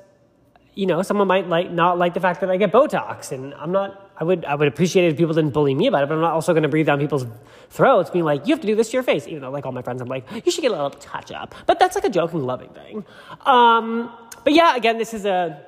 you 0.74 0.86
know, 0.86 1.02
someone 1.02 1.28
might 1.28 1.48
like 1.48 1.70
not 1.70 1.98
like 1.98 2.14
the 2.14 2.20
fact 2.20 2.40
that 2.40 2.50
I 2.50 2.56
get 2.56 2.72
Botox, 2.72 3.32
and 3.32 3.54
I'm 3.54 3.72
not. 3.72 4.00
I 4.16 4.24
would 4.24 4.44
I 4.44 4.54
would 4.54 4.68
appreciate 4.68 5.06
it 5.06 5.12
if 5.12 5.16
people 5.16 5.34
didn't 5.34 5.52
bully 5.52 5.74
me 5.74 5.86
about 5.86 6.02
it, 6.02 6.08
but 6.08 6.16
I'm 6.16 6.20
not 6.20 6.32
also 6.32 6.52
going 6.52 6.64
to 6.64 6.68
breathe 6.68 6.86
down 6.86 6.98
people's 6.98 7.26
throats, 7.70 8.10
being 8.10 8.24
like, 8.24 8.46
"You 8.46 8.54
have 8.54 8.60
to 8.60 8.66
do 8.66 8.74
this 8.74 8.90
to 8.90 8.94
your 8.94 9.02
face." 9.02 9.26
Even 9.26 9.42
though, 9.42 9.50
like 9.50 9.66
all 9.66 9.72
my 9.72 9.82
friends, 9.82 10.02
I'm 10.02 10.08
like, 10.08 10.24
"You 10.44 10.50
should 10.50 10.62
get 10.62 10.72
a 10.72 10.74
little 10.74 10.90
touch 10.90 11.30
up," 11.30 11.54
but 11.66 11.78
that's 11.78 11.94
like 11.94 12.04
a 12.04 12.10
joking, 12.10 12.44
loving 12.44 12.70
thing. 12.70 13.04
Um, 13.46 14.12
but 14.42 14.52
yeah, 14.52 14.74
again, 14.76 14.98
this 14.98 15.14
is 15.14 15.24
a 15.24 15.64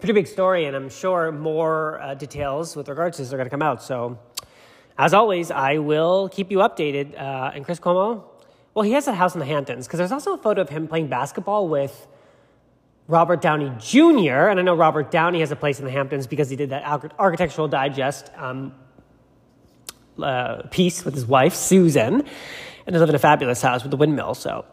pretty 0.00 0.12
big 0.12 0.26
story, 0.26 0.64
and 0.66 0.74
I'm 0.74 0.88
sure 0.88 1.30
more 1.30 2.00
uh, 2.00 2.14
details 2.14 2.74
with 2.74 2.88
regards 2.88 3.16
to 3.18 3.22
this 3.22 3.32
are 3.32 3.36
going 3.36 3.46
to 3.46 3.50
come 3.50 3.62
out. 3.62 3.82
So 3.82 4.18
as 4.96 5.12
always, 5.12 5.50
I 5.50 5.78
will 5.78 6.28
keep 6.28 6.50
you 6.50 6.58
updated. 6.58 7.20
Uh, 7.20 7.52
and 7.54 7.64
Chris 7.64 7.80
Cuomo, 7.80 8.24
well, 8.74 8.82
he 8.82 8.92
has 8.92 9.06
a 9.08 9.14
house 9.14 9.34
in 9.34 9.40
the 9.40 9.46
Hamptons 9.46 9.86
because 9.86 9.98
there's 9.98 10.12
also 10.12 10.34
a 10.34 10.38
photo 10.38 10.60
of 10.60 10.68
him 10.68 10.86
playing 10.86 11.08
basketball 11.08 11.68
with 11.68 12.06
Robert 13.08 13.42
Downey 13.42 13.72
Jr. 13.78 14.48
And 14.48 14.58
I 14.58 14.62
know 14.62 14.74
Robert 14.74 15.10
Downey 15.10 15.40
has 15.40 15.50
a 15.50 15.56
place 15.56 15.78
in 15.78 15.84
the 15.84 15.90
Hamptons 15.90 16.26
because 16.26 16.48
he 16.48 16.56
did 16.56 16.70
that 16.70 16.84
Architectural 17.18 17.68
Digest 17.68 18.30
um, 18.36 18.74
uh, 20.22 20.62
piece 20.70 21.04
with 21.04 21.14
his 21.14 21.26
wife, 21.26 21.54
Susan. 21.54 22.24
And 22.86 22.94
they 22.94 22.98
live 22.98 23.08
in 23.08 23.14
a 23.14 23.18
fabulous 23.20 23.62
house 23.62 23.82
with 23.82 23.90
the 23.90 23.96
windmill. 23.96 24.34
So, 24.34 24.64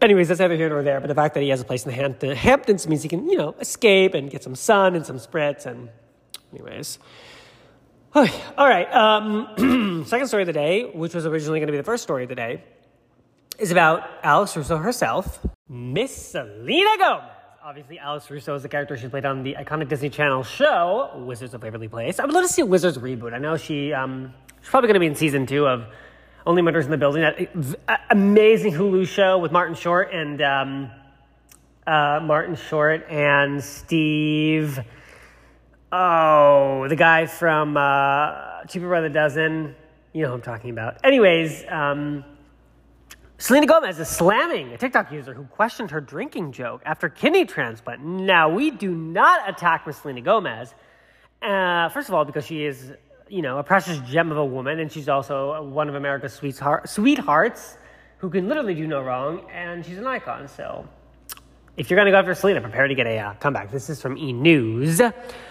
anyways, 0.00 0.28
that's 0.28 0.40
neither 0.40 0.56
here 0.56 0.68
nor 0.68 0.82
there. 0.82 1.00
But 1.00 1.08
the 1.08 1.14
fact 1.14 1.34
that 1.34 1.42
he 1.42 1.50
has 1.50 1.60
a 1.60 1.64
place 1.64 1.84
in 1.84 1.90
the 1.90 2.34
Hamptons, 2.34 2.86
means 2.86 3.02
he 3.02 3.08
can, 3.08 3.28
you 3.28 3.36
know, 3.36 3.54
escape 3.60 4.14
and 4.14 4.30
get 4.30 4.42
some 4.42 4.54
sun 4.54 4.94
and 4.94 5.04
some 5.04 5.18
spritz. 5.18 5.66
And, 5.66 5.90
anyways. 6.52 6.98
All 8.14 8.68
right. 8.68 8.88
Um, 8.92 10.04
second 10.06 10.28
story 10.28 10.44
of 10.44 10.46
the 10.46 10.52
day, 10.52 10.84
which 10.84 11.14
was 11.14 11.26
originally 11.26 11.58
going 11.58 11.66
to 11.66 11.72
be 11.72 11.78
the 11.78 11.82
first 11.82 12.04
story 12.04 12.22
of 12.22 12.28
the 12.28 12.36
day, 12.36 12.62
is 13.58 13.72
about 13.72 14.08
Alice 14.22 14.56
Russo 14.56 14.76
herself, 14.76 15.44
Miss 15.68 16.14
Selena 16.14 16.96
Gomez. 16.96 17.30
Obviously, 17.60 17.98
Alice 17.98 18.30
Russo 18.30 18.54
is 18.54 18.62
the 18.62 18.68
character 18.68 18.96
she 18.96 19.08
played 19.08 19.24
on 19.24 19.42
the 19.42 19.56
iconic 19.58 19.88
Disney 19.88 20.10
Channel 20.10 20.44
show, 20.44 21.10
Wizards 21.26 21.54
of 21.54 21.62
Waverly 21.64 21.88
Place. 21.88 22.20
I 22.20 22.24
would 22.24 22.32
love 22.32 22.44
to 22.44 22.52
see 22.52 22.62
a 22.62 22.66
Wizards 22.66 22.98
reboot. 22.98 23.34
I 23.34 23.38
know 23.38 23.56
she 23.56 23.92
um, 23.92 24.32
she's 24.60 24.70
probably 24.70 24.86
going 24.86 24.94
to 24.94 25.00
be 25.00 25.06
in 25.06 25.16
season 25.16 25.44
two 25.44 25.66
of 25.66 25.84
Only 26.46 26.62
Murders 26.62 26.84
in 26.84 26.92
the 26.92 26.98
Building, 26.98 27.22
that 27.22 28.00
amazing 28.10 28.74
Hulu 28.74 29.08
show 29.08 29.38
with 29.38 29.50
Martin 29.50 29.74
Short 29.74 30.12
and 30.12 30.40
um, 30.40 30.90
uh, 31.84 32.20
Martin 32.22 32.54
Short 32.54 33.04
and 33.10 33.64
Steve. 33.64 34.78
Oh, 35.96 36.88
the 36.88 36.96
guy 36.96 37.26
from 37.26 37.76
uh, 37.76 38.64
Cheaper 38.64 38.90
by 38.90 39.00
the 39.00 39.08
Dozen. 39.08 39.76
You 40.12 40.22
know 40.22 40.28
who 40.30 40.34
I'm 40.34 40.42
talking 40.42 40.70
about. 40.70 40.96
Anyways, 41.04 41.64
um, 41.68 42.24
Selena 43.38 43.68
Gomez 43.68 44.00
is 44.00 44.08
slamming 44.08 44.72
a 44.72 44.76
TikTok 44.76 45.12
user 45.12 45.34
who 45.34 45.44
questioned 45.44 45.92
her 45.92 46.00
drinking 46.00 46.50
joke 46.50 46.82
after 46.84 47.08
kidney 47.08 47.44
transplant. 47.44 48.02
Now, 48.04 48.48
we 48.48 48.72
do 48.72 48.92
not 48.92 49.48
attack 49.48 49.86
Miss 49.86 49.98
Selena 49.98 50.20
Gomez. 50.20 50.74
Uh, 51.40 51.88
first 51.90 52.08
of 52.08 52.14
all, 52.16 52.24
because 52.24 52.44
she 52.44 52.64
is, 52.64 52.90
you 53.28 53.42
know, 53.42 53.58
a 53.58 53.62
precious 53.62 54.00
gem 54.00 54.32
of 54.32 54.38
a 54.38 54.44
woman, 54.44 54.80
and 54.80 54.90
she's 54.90 55.08
also 55.08 55.62
one 55.62 55.88
of 55.88 55.94
America's 55.94 56.32
sweetheart, 56.32 56.88
sweethearts 56.88 57.78
who 58.16 58.30
can 58.30 58.48
literally 58.48 58.74
do 58.74 58.88
no 58.88 59.00
wrong, 59.00 59.48
and 59.48 59.86
she's 59.86 59.98
an 59.98 60.08
icon. 60.08 60.48
So, 60.48 60.88
if 61.76 61.90
you're 61.90 61.96
going 61.96 62.06
to 62.06 62.12
go 62.12 62.18
after 62.18 62.34
Selena, 62.34 62.60
prepare 62.60 62.86
to 62.86 62.94
get 62.94 63.06
a 63.06 63.18
uh, 63.18 63.34
comeback. 63.34 63.72
This 63.72 63.90
is 63.90 64.00
from 64.00 64.16
E 64.16 64.32
News. 64.32 65.00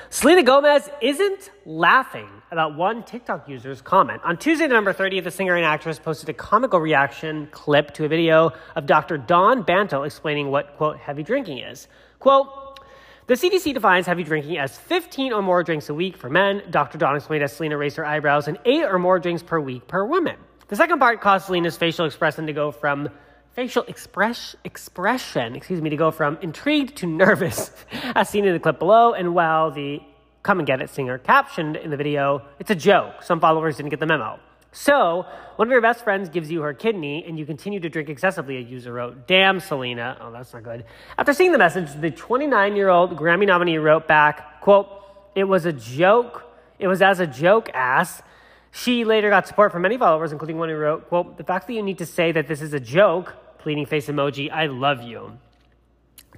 Selena 0.09 0.43
Gomez 0.43 0.89
isn't 1.01 1.51
laughing 1.65 2.29
about 2.49 2.77
one 2.77 3.03
TikTok 3.03 3.49
user's 3.49 3.81
comment. 3.81 4.21
On 4.23 4.37
Tuesday, 4.37 4.67
November 4.67 4.93
30th, 4.93 5.25
the 5.25 5.31
singer 5.31 5.55
and 5.55 5.65
actress 5.65 5.99
posted 5.99 6.29
a 6.29 6.33
comical 6.33 6.79
reaction 6.79 7.47
clip 7.51 7.93
to 7.95 8.05
a 8.05 8.07
video 8.07 8.53
of 8.75 8.85
Dr. 8.85 9.17
Don 9.17 9.63
Banto 9.63 10.03
explaining 10.03 10.49
what, 10.49 10.77
quote, 10.77 10.97
heavy 10.97 11.23
drinking 11.23 11.57
is. 11.57 11.87
Quote, 12.19 12.79
the 13.27 13.33
CDC 13.33 13.73
defines 13.73 14.05
heavy 14.05 14.23
drinking 14.23 14.57
as 14.57 14.77
15 14.77 15.33
or 15.33 15.41
more 15.41 15.63
drinks 15.63 15.89
a 15.89 15.93
week 15.93 16.15
for 16.15 16.29
men. 16.29 16.61
Dr. 16.69 16.97
Don 16.97 17.15
explained 17.15 17.43
as 17.43 17.53
Selena 17.53 17.77
raised 17.77 17.97
her 17.97 18.05
eyebrows, 18.05 18.47
and 18.47 18.57
eight 18.63 18.83
or 18.83 18.99
more 18.99 19.19
drinks 19.19 19.43
per 19.43 19.59
week 19.59 19.87
per 19.87 20.05
woman. 20.05 20.37
The 20.69 20.75
second 20.77 20.99
part 20.99 21.21
caused 21.21 21.47
Selena's 21.47 21.75
facial 21.75 22.05
expression 22.05 22.47
to 22.47 22.53
go 22.53 22.71
from 22.71 23.09
facial 23.53 23.83
express, 23.83 24.55
expression, 24.63 25.55
excuse 25.55 25.81
me, 25.81 25.89
to 25.89 25.95
go 25.95 26.11
from 26.11 26.37
intrigued 26.41 26.97
to 26.97 27.07
nervous, 27.07 27.71
as 28.15 28.29
seen 28.29 28.45
in 28.45 28.53
the 28.53 28.59
clip 28.59 28.79
below. 28.79 29.13
And 29.13 29.33
while 29.33 29.71
the 29.71 30.01
Come 30.41 30.59
and 30.59 30.67
Get 30.67 30.81
It 30.81 30.89
singer 30.89 31.17
captioned 31.17 31.77
in 31.77 31.89
the 31.89 31.97
video, 31.97 32.41
it's 32.59 32.71
a 32.71 32.75
joke. 32.75 33.23
Some 33.23 33.39
followers 33.39 33.77
didn't 33.77 33.91
get 33.91 33.99
the 33.99 34.05
memo. 34.05 34.39
So, 34.75 35.27
one 35.57 35.67
of 35.67 35.71
your 35.71 35.81
best 35.81 36.03
friends 36.03 36.29
gives 36.29 36.51
you 36.51 36.63
her 36.63 36.73
kidney 36.73 37.23
and 37.27 37.37
you 37.37 37.45
continue 37.45 37.79
to 37.79 37.89
drink 37.89 38.09
excessively, 38.09 38.57
a 38.57 38.59
user 38.59 38.91
wrote. 38.91 39.27
Damn, 39.27 39.59
Selena. 39.59 40.17
Oh, 40.19 40.31
that's 40.31 40.51
not 40.51 40.63
good. 40.63 40.85
After 41.15 41.31
seeing 41.31 41.51
the 41.51 41.59
message, 41.59 41.93
the 42.01 42.09
29 42.09 42.75
year 42.75 42.89
old 42.89 43.15
Grammy 43.15 43.45
nominee 43.45 43.77
wrote 43.77 44.07
back, 44.07 44.61
quote, 44.61 44.89
It 45.35 45.43
was 45.43 45.67
a 45.67 45.73
joke. 45.73 46.43
It 46.79 46.87
was 46.87 47.03
as 47.03 47.19
a 47.19 47.27
joke, 47.27 47.69
ass. 47.75 48.23
She 48.71 49.05
later 49.05 49.29
got 49.29 49.47
support 49.47 49.71
from 49.71 49.83
many 49.83 49.99
followers, 49.99 50.31
including 50.31 50.57
one 50.57 50.69
who 50.69 50.75
wrote, 50.75 51.07
quote, 51.07 51.37
The 51.37 51.43
fact 51.43 51.67
that 51.67 51.73
you 51.73 51.83
need 51.83 51.99
to 51.99 52.07
say 52.07 52.31
that 52.31 52.47
this 52.47 52.59
is 52.59 52.73
a 52.73 52.79
joke, 52.79 53.35
pleading 53.63 53.85
face 53.85 54.07
emoji, 54.07 54.51
I 54.51 54.65
love 54.65 55.01
you. 55.01 55.39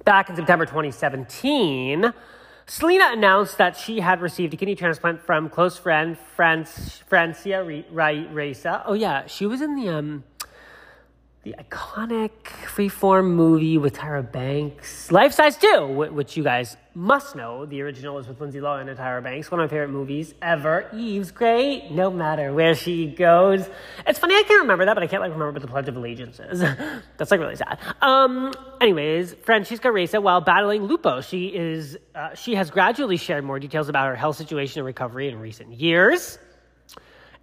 Back 0.04 0.30
in 0.30 0.36
September 0.36 0.64
2017, 0.64 2.12
Selena 2.66 3.08
announced 3.10 3.58
that 3.58 3.76
she 3.76 3.98
had 3.98 4.20
received 4.20 4.54
a 4.54 4.56
kidney 4.56 4.76
transplant 4.76 5.20
from 5.20 5.50
close 5.50 5.76
friend 5.76 6.16
France, 6.36 7.02
Francia 7.08 7.64
Raisa. 7.64 8.82
Oh 8.86 8.92
yeah, 8.92 9.26
she 9.26 9.44
was 9.44 9.60
in 9.60 9.74
the 9.74 9.88
um, 9.88 10.22
the 11.42 11.56
iconic 11.58 12.30
freeform 12.44 13.32
movie 13.32 13.76
with 13.76 13.94
Tyra 13.96 14.30
Banks, 14.30 15.10
Life 15.10 15.32
Size 15.32 15.56
2, 15.56 15.86
which 15.88 16.36
you 16.36 16.44
guys 16.44 16.76
must 16.96 17.36
know. 17.36 17.66
The 17.66 17.82
original 17.82 18.18
is 18.18 18.26
with 18.26 18.40
Lindsay 18.40 18.58
Lohan 18.58 18.88
and 18.88 18.98
Tyra 18.98 19.22
Banks, 19.22 19.50
one 19.50 19.60
of 19.60 19.64
my 19.64 19.68
favorite 19.68 19.90
movies 19.90 20.32
ever. 20.40 20.88
Eve's 20.96 21.30
great, 21.30 21.90
no 21.90 22.10
matter 22.10 22.54
where 22.54 22.74
she 22.74 23.06
goes. 23.06 23.68
It's 24.06 24.18
funny, 24.18 24.34
I 24.34 24.44
can't 24.44 24.62
remember 24.62 24.86
that, 24.86 24.94
but 24.94 25.02
I 25.02 25.06
can't 25.06 25.20
like 25.20 25.30
remember 25.30 25.52
what 25.52 25.60
the 25.60 25.68
Pledge 25.68 25.88
of 25.88 25.96
Allegiance 25.98 26.40
is. 26.40 26.60
That's 27.18 27.30
like 27.30 27.38
really 27.38 27.56
sad. 27.56 27.78
Um, 28.00 28.50
anyways, 28.80 29.34
Francesca 29.34 29.92
Reza, 29.92 30.22
while 30.22 30.40
battling 30.40 30.84
lupus, 30.84 31.28
she 31.28 31.48
is 31.48 31.98
uh, 32.14 32.34
she 32.34 32.54
has 32.54 32.70
gradually 32.70 33.18
shared 33.18 33.44
more 33.44 33.60
details 33.60 33.90
about 33.90 34.06
her 34.06 34.16
health 34.16 34.36
situation 34.36 34.80
and 34.80 34.86
recovery 34.86 35.28
in 35.28 35.38
recent 35.38 35.78
years. 35.78 36.38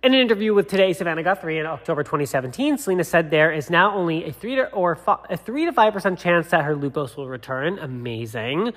In 0.01 0.15
an 0.15 0.19
interview 0.19 0.55
with 0.55 0.67
Today 0.67 0.93
Savannah 0.93 1.21
Guthrie 1.21 1.59
in 1.59 1.67
October 1.67 2.01
2017, 2.01 2.79
Selena 2.79 3.03
said 3.03 3.29
there 3.29 3.51
is 3.51 3.69
now 3.69 3.95
only 3.95 4.25
a 4.25 4.33
three 4.33 4.55
to 4.55 4.69
or 4.71 4.97
a 5.29 5.37
three 5.37 5.65
to 5.65 5.71
five 5.71 5.93
percent 5.93 6.17
chance 6.17 6.49
that 6.49 6.65
her 6.65 6.75
lupus 6.75 7.15
will 7.15 7.29
return. 7.29 7.77
Amazing. 7.77 8.73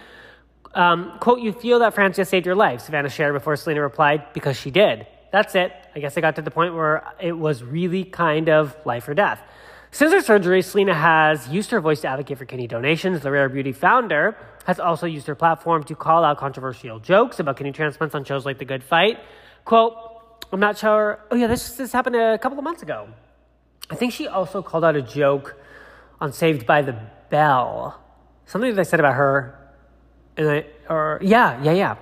Um, 0.76 1.18
quote, 1.21 1.40
you 1.40 1.52
feel 1.52 1.78
that 1.78 1.95
Francis 1.95 2.28
saved 2.28 2.45
your 2.45 2.54
life, 2.54 2.83
Savannah 2.83 3.09
shared 3.09 3.33
before 3.33 3.56
Selena 3.56 3.80
replied, 3.80 4.35
because 4.35 4.59
she 4.59 4.71
did. 4.71 5.06
That's 5.33 5.54
it. 5.54 5.73
I 5.95 6.00
guess 6.00 6.18
I 6.18 6.21
got 6.21 6.37
to 6.37 6.42
the 6.42 6.50
point 6.50 6.75
where 6.75 7.02
it 7.18 7.33
was 7.33 7.64
really 7.64 8.04
kind 8.04 8.50
of 8.50 8.76
life 8.85 9.09
or 9.09 9.14
death. 9.14 9.40
Since 9.90 10.12
her 10.12 10.21
surgery, 10.21 10.61
Selena 10.61 10.92
has 10.92 11.49
used 11.49 11.71
her 11.71 11.80
voice 11.80 12.02
to 12.02 12.09
advocate 12.09 12.37
for 12.37 12.45
kidney 12.45 12.66
donations. 12.66 13.23
The 13.23 13.30
Rare 13.30 13.49
Beauty 13.49 13.73
founder 13.73 14.37
has 14.66 14.78
also 14.78 15.06
used 15.06 15.26
her 15.28 15.35
platform 15.35 15.83
to 15.85 15.95
call 15.95 16.23
out 16.23 16.37
controversial 16.37 16.99
jokes 17.00 17.40
about 17.40 17.56
kidney 17.56 17.73
transplants 17.73 18.14
on 18.14 18.25
shows 18.25 18.45
like 18.45 18.59
The 18.59 18.66
Good 18.66 18.85
Fight. 18.85 19.18
Quote, 19.64 19.95
I'm 20.52 20.61
not 20.61 20.76
sure. 20.76 21.25
Oh, 21.30 21.37
yeah, 21.37 21.47
this, 21.47 21.76
this 21.76 21.90
happened 21.90 22.16
a 22.16 22.37
couple 22.37 22.59
of 22.59 22.64
months 22.64 22.83
ago. 22.83 23.09
I 23.88 23.95
think 23.95 24.12
she 24.12 24.28
also 24.28 24.61
called 24.61 24.85
out 24.85 24.95
a 24.95 25.00
joke 25.00 25.56
on 26.21 26.33
Saved 26.33 26.66
by 26.66 26.83
the 26.83 27.00
Bell. 27.30 27.99
Something 28.45 28.75
that 28.75 28.80
I 28.80 28.85
said 28.85 29.00
about 29.00 29.14
her. 29.14 29.65
And 30.37 30.49
I, 30.49 30.66
or, 30.88 31.19
yeah, 31.23 31.62
yeah, 31.62 31.73
yeah. 31.73 31.97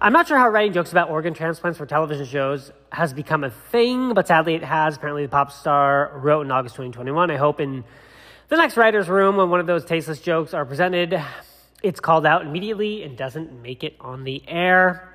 I'm 0.00 0.12
not 0.12 0.28
sure 0.28 0.38
how 0.38 0.48
writing 0.48 0.72
jokes 0.72 0.92
about 0.92 1.10
organ 1.10 1.34
transplants 1.34 1.78
for 1.78 1.86
television 1.86 2.26
shows 2.26 2.70
has 2.92 3.12
become 3.12 3.42
a 3.42 3.50
thing, 3.50 4.14
but 4.14 4.28
sadly 4.28 4.54
it 4.54 4.62
has. 4.62 4.96
Apparently, 4.96 5.24
the 5.24 5.28
pop 5.28 5.50
star 5.50 6.12
wrote 6.16 6.42
in 6.42 6.52
August 6.52 6.76
2021. 6.76 7.30
I 7.30 7.36
hope 7.36 7.60
in 7.60 7.84
the 8.48 8.56
next 8.56 8.76
writer's 8.76 9.08
room, 9.08 9.36
when 9.36 9.50
one 9.50 9.60
of 9.60 9.66
those 9.66 9.84
tasteless 9.84 10.20
jokes 10.20 10.54
are 10.54 10.64
presented, 10.64 11.20
it's 11.82 12.00
called 12.00 12.26
out 12.26 12.42
immediately 12.42 13.02
and 13.02 13.16
doesn't 13.16 13.60
make 13.60 13.82
it 13.84 13.96
on 14.00 14.24
the 14.24 14.42
air. 14.46 15.08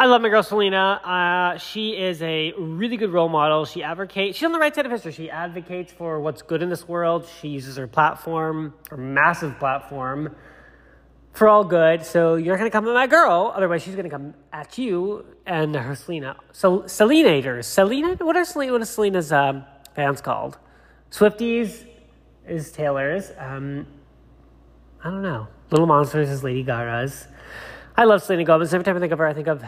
I 0.00 0.06
love 0.06 0.20
my 0.22 0.28
girl 0.28 0.42
Selena. 0.42 1.00
Uh, 1.04 1.58
she 1.58 1.90
is 1.90 2.20
a 2.22 2.52
really 2.58 2.96
good 2.96 3.12
role 3.12 3.28
model. 3.28 3.64
She 3.64 3.82
advocates. 3.84 4.36
She's 4.36 4.44
on 4.44 4.52
the 4.52 4.58
right 4.58 4.74
side 4.74 4.86
of 4.86 4.90
history. 4.90 5.12
She 5.12 5.30
advocates 5.30 5.92
for 5.92 6.18
what's 6.18 6.42
good 6.42 6.62
in 6.62 6.70
this 6.70 6.88
world. 6.88 7.28
She 7.40 7.48
uses 7.48 7.76
her 7.76 7.86
platform, 7.86 8.74
her 8.90 8.96
massive 8.96 9.58
platform, 9.60 10.34
for 11.32 11.48
all 11.48 11.64
good. 11.64 12.04
So 12.04 12.34
you're 12.36 12.56
to 12.56 12.70
come 12.70 12.86
at 12.86 12.94
my 12.94 13.06
girl. 13.06 13.52
Otherwise, 13.54 13.82
she's 13.82 13.94
to 13.94 14.08
come 14.08 14.34
at 14.52 14.78
you 14.78 15.24
and 15.46 15.74
her 15.74 15.94
Selena. 15.94 16.36
So 16.52 16.80
Selenators. 16.82 17.64
Selena. 17.64 18.14
What 18.16 18.36
are 18.36 18.44
Selena? 18.44 18.72
What 18.72 18.82
are 18.82 18.86
Selena's 18.86 19.32
um, 19.32 19.64
fans 19.94 20.20
called? 20.20 20.58
Swifties 21.10 21.86
is 22.46 22.72
Taylor's. 22.72 23.30
Um, 23.38 23.86
I 25.02 25.10
don't 25.10 25.22
know. 25.22 25.48
Little 25.70 25.86
Monsters 25.86 26.28
is 26.28 26.44
Lady 26.44 26.62
Gaga's. 26.62 27.26
I 27.96 28.04
love 28.04 28.22
Selena 28.22 28.44
Gomez. 28.44 28.72
Every 28.72 28.84
time 28.84 28.96
I 28.96 29.00
think 29.00 29.12
of 29.12 29.18
her, 29.18 29.26
I 29.26 29.34
think 29.34 29.48
of 29.48 29.64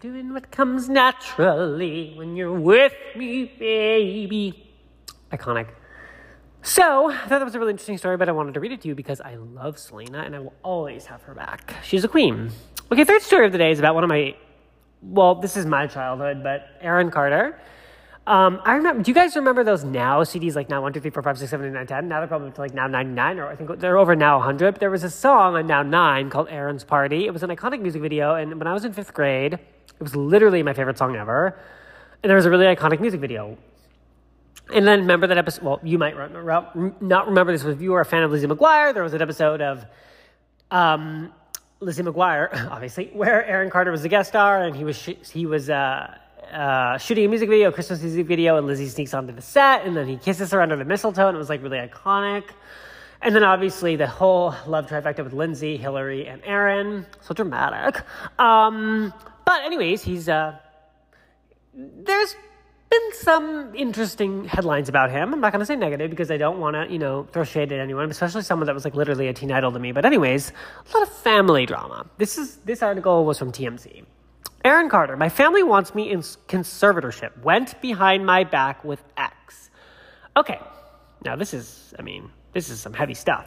doing 0.00 0.32
what 0.32 0.50
comes 0.50 0.88
naturally 0.88 2.14
when 2.16 2.36
you're 2.36 2.52
with 2.52 2.94
me, 3.16 3.44
baby. 3.58 4.72
Iconic. 5.32 5.68
So, 6.62 7.10
I 7.10 7.16
thought 7.26 7.38
that 7.38 7.44
was 7.44 7.54
a 7.54 7.58
really 7.58 7.70
interesting 7.70 7.98
story, 7.98 8.16
but 8.16 8.28
I 8.28 8.32
wanted 8.32 8.54
to 8.54 8.60
read 8.60 8.72
it 8.72 8.80
to 8.82 8.88
you 8.88 8.94
because 8.94 9.20
I 9.20 9.36
love 9.36 9.78
Selena 9.78 10.22
and 10.22 10.34
I 10.34 10.40
will 10.40 10.54
always 10.62 11.06
have 11.06 11.22
her 11.22 11.34
back. 11.34 11.74
She's 11.84 12.04
a 12.04 12.08
queen. 12.08 12.50
Okay, 12.90 13.04
third 13.04 13.22
story 13.22 13.46
of 13.46 13.52
the 13.52 13.58
day 13.58 13.70
is 13.70 13.78
about 13.78 13.94
one 13.94 14.04
of 14.04 14.08
my, 14.08 14.34
well, 15.02 15.36
this 15.36 15.56
is 15.56 15.66
my 15.66 15.86
childhood, 15.86 16.42
but 16.42 16.68
Aaron 16.80 17.10
Carter. 17.10 17.58
Um, 18.28 18.60
I 18.64 18.74
remember. 18.74 19.02
Do 19.02 19.10
you 19.10 19.14
guys 19.14 19.34
remember 19.36 19.64
those 19.64 19.84
now 19.84 20.22
CDs 20.22 20.54
like 20.54 20.68
now 20.68 20.82
one 20.82 20.92
two 20.92 21.00
three 21.00 21.10
four 21.10 21.22
five 21.22 21.38
six 21.38 21.50
seven 21.50 21.66
eight 21.66 21.72
nine 21.72 21.86
ten? 21.86 22.08
Now 22.08 22.18
they're 22.18 22.28
probably 22.28 22.50
to 22.50 22.60
like 22.60 22.74
now 22.74 22.86
ninety 22.86 23.12
nine, 23.14 23.38
or 23.38 23.46
I 23.46 23.56
think 23.56 23.80
they're 23.80 23.96
over 23.96 24.14
now 24.14 24.38
hundred. 24.38 24.72
But 24.72 24.80
there 24.80 24.90
was 24.90 25.02
a 25.02 25.08
song 25.08 25.56
on 25.56 25.66
now 25.66 25.82
nine 25.82 26.28
called 26.28 26.48
Aaron's 26.50 26.84
Party. 26.84 27.24
It 27.24 27.32
was 27.32 27.42
an 27.42 27.48
iconic 27.48 27.80
music 27.80 28.02
video, 28.02 28.34
and 28.34 28.58
when 28.58 28.66
I 28.66 28.74
was 28.74 28.84
in 28.84 28.92
fifth 28.92 29.14
grade, 29.14 29.54
it 29.54 30.02
was 30.02 30.14
literally 30.14 30.62
my 30.62 30.74
favorite 30.74 30.98
song 30.98 31.16
ever. 31.16 31.58
And 32.22 32.28
there 32.28 32.36
was 32.36 32.44
a 32.44 32.50
really 32.50 32.66
iconic 32.66 33.00
music 33.00 33.18
video. 33.18 33.56
And 34.74 34.86
then 34.86 35.00
remember 35.00 35.26
that 35.26 35.38
episode. 35.38 35.64
Well, 35.64 35.80
you 35.82 35.98
might 35.98 36.14
not 37.00 37.26
remember 37.26 37.52
this, 37.52 37.62
but 37.62 37.70
if 37.70 37.80
you 37.80 37.92
were 37.92 38.00
a 38.00 38.04
fan 38.04 38.22
of 38.22 38.30
Lizzie 38.30 38.46
McGuire, 38.46 38.92
there 38.92 39.02
was 39.02 39.14
an 39.14 39.22
episode 39.22 39.62
of 39.62 39.84
um, 40.70 41.32
Lizzie 41.80 42.02
McGuire, 42.02 42.48
obviously, 42.70 43.10
where 43.12 43.44
Aaron 43.46 43.70
Carter 43.70 43.90
was 43.90 44.04
a 44.04 44.08
guest 44.08 44.28
star, 44.28 44.62
and 44.62 44.76
he 44.76 44.84
was 44.84 45.02
he 45.02 45.46
was. 45.46 45.70
Uh, 45.70 46.16
uh, 46.52 46.96
shooting 46.96 47.26
a 47.26 47.28
music 47.28 47.46
video, 47.46 47.68
a 47.68 47.72
Christmas 47.72 48.00
music 48.00 48.26
video, 48.26 48.56
and 48.56 48.66
Lizzie 48.66 48.88
sneaks 48.88 49.12
onto 49.12 49.34
the 49.34 49.42
set, 49.42 49.84
and 49.84 49.94
then 49.94 50.08
he 50.08 50.16
kisses 50.16 50.50
her 50.50 50.62
under 50.62 50.76
the 50.76 50.84
mistletoe, 50.86 51.28
and 51.28 51.36
it 51.36 51.38
was 51.38 51.50
like 51.50 51.62
really 51.62 51.76
iconic. 51.76 52.44
And 53.20 53.34
then 53.34 53.42
obviously 53.42 53.96
the 53.96 54.06
whole 54.06 54.54
love 54.66 54.86
trifecta 54.86 55.24
with 55.24 55.32
Lindsay, 55.32 55.76
Hillary, 55.76 56.26
and 56.26 56.40
Aaron. 56.44 57.04
So 57.20 57.34
dramatic. 57.34 58.02
Um, 58.38 59.12
but 59.44 59.64
anyways, 59.64 60.02
he's 60.02 60.28
uh, 60.28 60.56
there's 61.74 62.36
been 62.90 63.12
some 63.12 63.74
interesting 63.74 64.44
headlines 64.44 64.88
about 64.88 65.10
him. 65.10 65.34
I'm 65.34 65.40
not 65.40 65.52
going 65.52 65.60
to 65.60 65.66
say 65.66 65.76
negative 65.76 66.10
because 66.10 66.30
I 66.30 66.36
don't 66.36 66.58
want 66.58 66.74
to, 66.74 66.92
you 66.92 66.98
know, 66.98 67.26
throw 67.32 67.44
shade 67.44 67.72
at 67.72 67.80
anyone, 67.80 68.10
especially 68.10 68.42
someone 68.42 68.66
that 68.66 68.74
was 68.74 68.84
like 68.84 68.94
literally 68.94 69.28
a 69.28 69.32
teen 69.32 69.52
idol 69.52 69.72
to 69.72 69.78
me. 69.78 69.92
But 69.92 70.04
anyways, 70.04 70.50
a 70.50 70.96
lot 70.98 71.06
of 71.06 71.12
family 71.14 71.66
drama. 71.66 72.06
This 72.16 72.38
is 72.38 72.56
this 72.58 72.82
article 72.82 73.24
was 73.24 73.38
from 73.38 73.52
TMZ. 73.52 74.04
Aaron 74.64 74.88
Carter, 74.88 75.16
my 75.16 75.28
family 75.28 75.62
wants 75.62 75.94
me 75.94 76.10
in 76.10 76.20
conservatorship. 76.20 77.42
Went 77.42 77.80
behind 77.80 78.26
my 78.26 78.44
back 78.44 78.84
with 78.84 79.02
X. 79.16 79.70
Okay, 80.36 80.58
now 81.24 81.36
this 81.36 81.54
is, 81.54 81.94
I 81.98 82.02
mean, 82.02 82.30
this 82.52 82.68
is 82.68 82.80
some 82.80 82.92
heavy 82.92 83.14
stuff. 83.14 83.46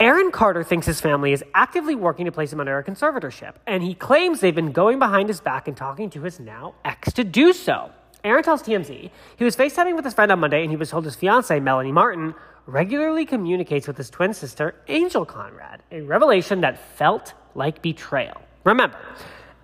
Aaron 0.00 0.30
Carter 0.30 0.62
thinks 0.62 0.86
his 0.86 1.00
family 1.00 1.32
is 1.32 1.42
actively 1.54 1.94
working 1.94 2.26
to 2.26 2.32
place 2.32 2.52
him 2.52 2.60
under 2.60 2.76
a 2.78 2.84
conservatorship, 2.84 3.54
and 3.66 3.82
he 3.82 3.94
claims 3.94 4.40
they've 4.40 4.54
been 4.54 4.72
going 4.72 4.98
behind 4.98 5.28
his 5.28 5.40
back 5.40 5.68
and 5.68 5.76
talking 5.76 6.10
to 6.10 6.22
his 6.22 6.38
now 6.38 6.74
ex 6.84 7.12
to 7.14 7.24
do 7.24 7.52
so. 7.52 7.90
Aaron 8.24 8.42
tells 8.42 8.62
TMZ 8.62 9.10
he 9.36 9.44
was 9.44 9.56
FaceTiming 9.56 9.96
with 9.96 10.04
his 10.04 10.14
friend 10.14 10.32
on 10.32 10.40
Monday 10.40 10.62
and 10.62 10.70
he 10.70 10.76
was 10.76 10.90
told 10.90 11.04
his 11.04 11.16
fiancee, 11.16 11.60
Melanie 11.60 11.92
Martin, 11.92 12.34
regularly 12.66 13.24
communicates 13.24 13.86
with 13.86 13.96
his 13.96 14.10
twin 14.10 14.34
sister, 14.34 14.74
Angel 14.88 15.24
Conrad, 15.24 15.82
a 15.90 16.00
revelation 16.02 16.60
that 16.60 16.78
felt 16.96 17.34
like 17.54 17.80
betrayal. 17.80 18.40
Remember, 18.64 18.98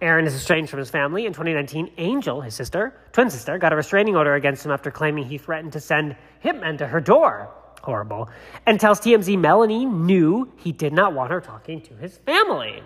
Aaron 0.01 0.27
is 0.27 0.35
estranged 0.35 0.71
from 0.71 0.79
his 0.79 0.91
family. 0.91 1.27
In 1.27 1.33
2019, 1.33 1.93
Angel, 1.99 2.41
his 2.41 2.55
sister, 2.55 2.95
twin 3.13 3.31
sister, 3.31 3.59
got 3.59 3.73
a 3.73 3.77
restraining 3.77 4.17
order 4.17 4.35
against 4.35 4.65
him 4.65 4.73
after 4.73 4.91
claiming 4.91 5.25
he 5.25 5.39
threatened 5.39 5.73
to 5.73 5.81
send 5.81 6.17
hitmen 6.45 6.79
to 6.79 6.87
her 6.87 7.01
door. 7.01 7.51
Horrible. 7.83 8.29
And 8.67 8.81
tells 8.81 9.01
TMZ 9.01 9.39
Melanie 9.39 9.85
knew 9.85 10.51
he 10.57 10.73
did 10.73 10.93
not 10.93 11.13
want 11.13 11.31
her 11.31 11.41
talking 11.41 11.81
to 11.83 11.95
his 11.95 12.19
family. 12.19 12.83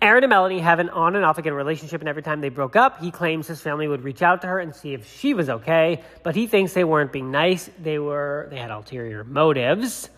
Aaron 0.00 0.24
and 0.24 0.30
Melanie 0.30 0.60
have 0.60 0.78
an 0.78 0.88
on 0.90 1.16
and 1.16 1.24
off 1.24 1.38
again 1.38 1.54
relationship, 1.54 2.00
and 2.00 2.08
every 2.08 2.22
time 2.22 2.40
they 2.40 2.48
broke 2.48 2.76
up, 2.76 3.00
he 3.00 3.10
claims 3.10 3.46
his 3.46 3.60
family 3.60 3.88
would 3.88 4.04
reach 4.04 4.22
out 4.22 4.40
to 4.42 4.46
her 4.46 4.60
and 4.60 4.74
see 4.74 4.94
if 4.94 5.06
she 5.18 5.34
was 5.34 5.48
okay. 5.48 6.02
But 6.22 6.34
he 6.34 6.46
thinks 6.46 6.72
they 6.72 6.84
weren't 6.84 7.12
being 7.12 7.30
nice; 7.30 7.70
they 7.82 7.98
were 7.98 8.48
they 8.50 8.58
had 8.58 8.70
ulterior 8.70 9.24
motives. 9.24 10.10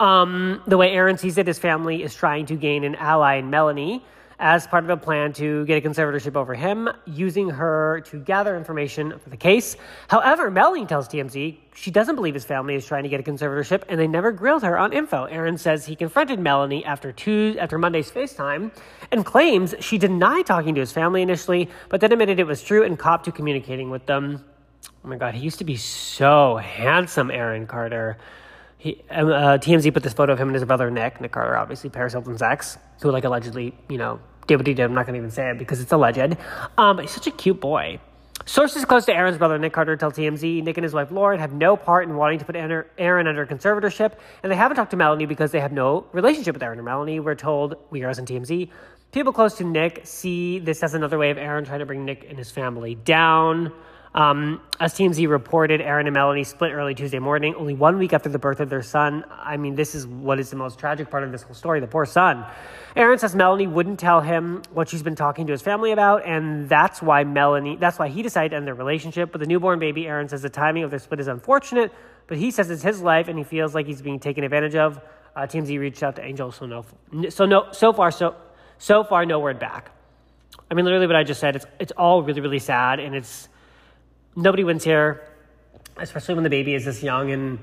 Um, 0.00 0.62
the 0.66 0.76
way 0.76 0.92
Aaron 0.92 1.16
sees 1.16 1.38
it, 1.38 1.46
his 1.46 1.58
family 1.58 2.02
is 2.02 2.14
trying 2.14 2.46
to 2.46 2.56
gain 2.56 2.84
an 2.84 2.96
ally 2.96 3.36
in 3.36 3.50
Melanie 3.50 4.04
as 4.42 4.66
part 4.66 4.82
of 4.82 4.90
a 4.90 4.96
plan 4.96 5.32
to 5.32 5.64
get 5.66 5.82
a 5.82 5.88
conservatorship 5.88 6.34
over 6.34 6.52
him, 6.52 6.88
using 7.06 7.48
her 7.48 8.02
to 8.06 8.18
gather 8.18 8.56
information 8.56 9.16
for 9.20 9.30
the 9.30 9.36
case. 9.36 9.76
However, 10.08 10.50
Melanie 10.50 10.84
tells 10.84 11.08
TMZ 11.08 11.56
she 11.76 11.90
doesn't 11.92 12.16
believe 12.16 12.34
his 12.34 12.44
family 12.44 12.74
is 12.74 12.84
trying 12.84 13.04
to 13.04 13.08
get 13.08 13.20
a 13.20 13.22
conservatorship, 13.22 13.84
and 13.88 14.00
they 14.00 14.08
never 14.08 14.32
grilled 14.32 14.64
her 14.64 14.76
on 14.76 14.92
info. 14.92 15.26
Aaron 15.26 15.56
says 15.56 15.86
he 15.86 15.94
confronted 15.94 16.40
Melanie 16.40 16.84
after 16.84 17.12
two 17.12 17.56
after 17.60 17.78
Monday's 17.78 18.10
FaceTime 18.10 18.72
and 19.12 19.24
claims 19.24 19.76
she 19.78 19.96
denied 19.96 20.44
talking 20.44 20.74
to 20.74 20.80
his 20.80 20.90
family 20.90 21.22
initially, 21.22 21.70
but 21.88 22.00
then 22.00 22.10
admitted 22.10 22.40
it 22.40 22.46
was 22.46 22.64
true 22.64 22.82
and 22.82 22.98
copped 22.98 23.26
to 23.26 23.32
communicating 23.32 23.90
with 23.90 24.06
them. 24.06 24.44
Oh 25.04 25.08
my 25.08 25.16
God, 25.18 25.34
he 25.34 25.40
used 25.40 25.58
to 25.58 25.64
be 25.64 25.76
so 25.76 26.56
handsome, 26.56 27.30
Aaron 27.30 27.68
Carter. 27.68 28.18
He, 28.76 29.00
um, 29.08 29.28
uh, 29.28 29.58
TMZ 29.58 29.94
put 29.94 30.02
this 30.02 30.14
photo 30.14 30.32
of 30.32 30.40
him 30.40 30.48
and 30.48 30.56
his 30.56 30.64
brother 30.64 30.90
Nick, 30.90 31.20
Nick 31.20 31.30
Carter, 31.30 31.56
obviously 31.56 31.90
Paris 31.90 32.12
Hilton's 32.12 32.42
ex, 32.42 32.76
who 33.00 33.12
like 33.12 33.22
allegedly, 33.22 33.72
you 33.88 33.98
know, 33.98 34.18
did 34.46 34.56
what 34.56 34.66
he 34.66 34.74
did. 34.74 34.84
I'm 34.84 34.94
not 34.94 35.06
going 35.06 35.14
to 35.14 35.18
even 35.18 35.30
say 35.30 35.50
it 35.50 35.58
because 35.58 35.80
it's 35.80 35.92
alleged. 35.92 36.36
Um, 36.78 36.98
he's 36.98 37.10
such 37.10 37.26
a 37.26 37.30
cute 37.30 37.60
boy. 37.60 37.98
Sources 38.44 38.84
close 38.84 39.04
to 39.04 39.14
Aaron's 39.14 39.38
brother 39.38 39.56
Nick 39.58 39.72
Carter 39.72 39.96
tell 39.96 40.10
TMZ 40.10 40.64
Nick 40.64 40.76
and 40.76 40.82
his 40.82 40.92
wife 40.92 41.12
Lauren 41.12 41.38
have 41.38 41.52
no 41.52 41.76
part 41.76 42.08
in 42.08 42.16
wanting 42.16 42.40
to 42.40 42.44
put 42.44 42.56
Aaron 42.56 43.26
under 43.28 43.46
conservatorship, 43.46 44.14
and 44.42 44.50
they 44.50 44.56
haven't 44.56 44.76
talked 44.76 44.90
to 44.90 44.96
Melanie 44.96 45.26
because 45.26 45.52
they 45.52 45.60
have 45.60 45.70
no 45.70 46.06
relationship 46.12 46.54
with 46.54 46.62
Aaron 46.62 46.78
and 46.78 46.84
Melanie. 46.84 47.20
We're 47.20 47.36
told, 47.36 47.76
we 47.90 48.02
are 48.02 48.08
as 48.08 48.18
in 48.18 48.26
TMZ, 48.26 48.68
people 49.12 49.32
close 49.32 49.54
to 49.58 49.64
Nick 49.64 50.00
see 50.04 50.58
this 50.58 50.82
as 50.82 50.94
another 50.94 51.18
way 51.18 51.30
of 51.30 51.38
Aaron 51.38 51.64
trying 51.64 51.78
to 51.78 51.86
bring 51.86 52.04
Nick 52.04 52.26
and 52.28 52.36
his 52.36 52.50
family 52.50 52.96
down. 52.96 53.72
Um, 54.14 54.60
as 54.78 54.92
TMZ 54.92 55.26
reported, 55.28 55.80
Aaron 55.80 56.06
and 56.06 56.12
Melanie 56.12 56.44
split 56.44 56.72
early 56.72 56.94
Tuesday 56.94 57.18
morning, 57.18 57.54
only 57.54 57.72
one 57.72 57.96
week 57.96 58.12
after 58.12 58.28
the 58.28 58.38
birth 58.38 58.60
of 58.60 58.68
their 58.68 58.82
son. 58.82 59.24
I 59.30 59.56
mean, 59.56 59.74
this 59.74 59.94
is 59.94 60.06
what 60.06 60.38
is 60.38 60.50
the 60.50 60.56
most 60.56 60.78
tragic 60.78 61.10
part 61.10 61.24
of 61.24 61.32
this 61.32 61.42
whole 61.42 61.54
story 61.54 61.80
the 61.80 61.86
poor 61.86 62.04
son. 62.04 62.44
Aaron 62.94 63.18
says 63.18 63.34
Melanie 63.34 63.66
wouldn't 63.66 63.98
tell 63.98 64.20
him 64.20 64.62
what 64.72 64.90
she's 64.90 65.02
been 65.02 65.14
talking 65.14 65.46
to 65.46 65.52
his 65.52 65.62
family 65.62 65.92
about, 65.92 66.26
and 66.26 66.68
that's 66.68 67.00
why 67.00 67.24
Melanie, 67.24 67.76
that's 67.76 67.98
why 67.98 68.08
he 68.08 68.20
decided 68.20 68.50
to 68.50 68.56
end 68.56 68.66
their 68.66 68.74
relationship. 68.74 69.32
With 69.32 69.40
the 69.40 69.46
newborn 69.46 69.78
baby, 69.78 70.06
Aaron 70.06 70.28
says 70.28 70.42
the 70.42 70.50
timing 70.50 70.84
of 70.84 70.90
their 70.90 70.98
split 70.98 71.20
is 71.20 71.28
unfortunate, 71.28 71.90
but 72.26 72.36
he 72.36 72.50
says 72.50 72.70
it's 72.70 72.82
his 72.82 73.00
life 73.00 73.28
and 73.28 73.38
he 73.38 73.44
feels 73.44 73.74
like 73.74 73.86
he's 73.86 74.02
being 74.02 74.20
taken 74.20 74.44
advantage 74.44 74.74
of. 74.74 75.00
Uh, 75.34 75.42
TMZ 75.42 75.78
reached 75.78 76.02
out 76.02 76.16
to 76.16 76.22
Angel, 76.22 76.52
so 76.52 76.66
no, 76.66 76.84
so 77.30 77.46
no, 77.46 77.72
so 77.72 77.94
far, 77.94 78.10
so 78.10 78.34
so 78.76 79.04
far, 79.04 79.24
no 79.24 79.38
word 79.38 79.58
back. 79.58 79.90
I 80.70 80.74
mean, 80.74 80.84
literally, 80.84 81.06
what 81.06 81.16
I 81.16 81.24
just 81.24 81.40
said. 81.40 81.56
It's 81.56 81.64
it's 81.80 81.92
all 81.92 82.22
really, 82.22 82.42
really 82.42 82.58
sad, 82.58 83.00
and 83.00 83.14
it's 83.14 83.48
nobody 84.36 84.64
wins 84.64 84.84
here, 84.84 85.28
especially 85.96 86.34
when 86.34 86.44
the 86.44 86.50
baby 86.50 86.74
is 86.74 86.84
this 86.84 87.02
young. 87.02 87.30
And 87.30 87.58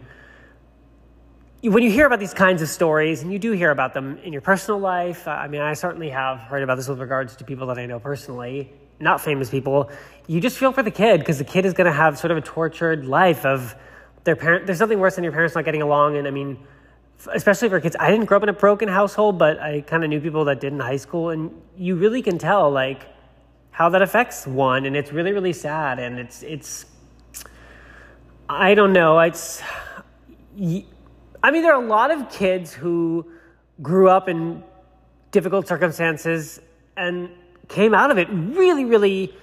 when 1.61 1.83
you 1.83 1.91
hear 1.91 2.05
about 2.05 2.19
these 2.19 2.33
kinds 2.33 2.61
of 2.61 2.69
stories, 2.69 3.21
and 3.21 3.33
you 3.33 3.39
do 3.39 3.51
hear 3.51 3.71
about 3.71 3.93
them 3.93 4.17
in 4.23 4.31
your 4.31 4.41
personal 4.41 4.79
life, 4.79 5.27
I 5.27 5.47
mean, 5.47 5.61
I 5.61 5.73
certainly 5.73 6.09
have 6.09 6.39
heard 6.39 6.63
about 6.63 6.75
this 6.75 6.87
with 6.87 6.99
regards 6.99 7.35
to 7.37 7.43
people 7.43 7.67
that 7.67 7.77
I 7.77 7.85
know 7.85 7.99
personally, 7.99 8.71
not 8.99 9.21
famous 9.21 9.49
people. 9.49 9.89
You 10.27 10.39
just 10.39 10.57
feel 10.57 10.71
for 10.71 10.83
the 10.83 10.91
kid 10.91 11.19
because 11.19 11.37
the 11.37 11.43
kid 11.43 11.65
is 11.65 11.73
going 11.73 11.87
to 11.87 11.93
have 11.93 12.17
sort 12.17 12.31
of 12.31 12.37
a 12.37 12.41
tortured 12.41 13.05
life 13.05 13.45
of 13.45 13.75
their 14.23 14.35
parent. 14.35 14.65
There's 14.65 14.79
nothing 14.79 14.99
worse 14.99 15.15
than 15.15 15.23
your 15.23 15.33
parents 15.33 15.55
not 15.55 15.65
getting 15.65 15.81
along. 15.81 16.17
And 16.17 16.27
I 16.27 16.31
mean, 16.31 16.59
especially 17.33 17.69
for 17.69 17.79
kids, 17.81 17.95
I 17.99 18.11
didn't 18.11 18.25
grow 18.25 18.37
up 18.37 18.43
in 18.43 18.49
a 18.49 18.53
broken 18.53 18.87
household, 18.87 19.37
but 19.37 19.59
I 19.59 19.81
kind 19.81 20.03
of 20.03 20.09
knew 20.09 20.21
people 20.21 20.45
that 20.45 20.61
did 20.61 20.71
in 20.71 20.79
high 20.79 20.97
school, 20.97 21.29
and 21.29 21.51
you 21.75 21.95
really 21.95 22.21
can 22.21 22.37
tell, 22.37 22.69
like, 22.71 23.05
how 23.79 23.87
that 23.87 24.01
affects 24.01 24.45
one, 24.45 24.85
and 24.85 24.93
it's 24.93 25.13
really 25.13 25.31
really 25.31 25.53
sad, 25.53 25.99
and 25.99 26.19
it's 26.19 26.43
it's 26.43 26.85
I 28.49 28.75
don't 28.75 28.91
know, 28.91 29.17
it's 29.19 29.63
I 31.41 31.51
mean 31.51 31.63
there 31.63 31.73
are 31.73 31.81
a 31.81 31.87
lot 31.87 32.11
of 32.11 32.29
kids 32.29 32.73
who 32.73 33.25
grew 33.81 34.09
up 34.09 34.27
in 34.27 34.61
difficult 35.31 35.65
circumstances 35.65 36.59
and 36.97 37.29
came 37.69 37.93
out 37.93 38.11
of 38.11 38.17
it 38.17 38.27
really 38.29 38.83
really 38.83 39.33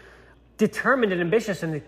determined 0.58 1.12
and 1.12 1.20
ambitious 1.22 1.62
and 1.62 1.80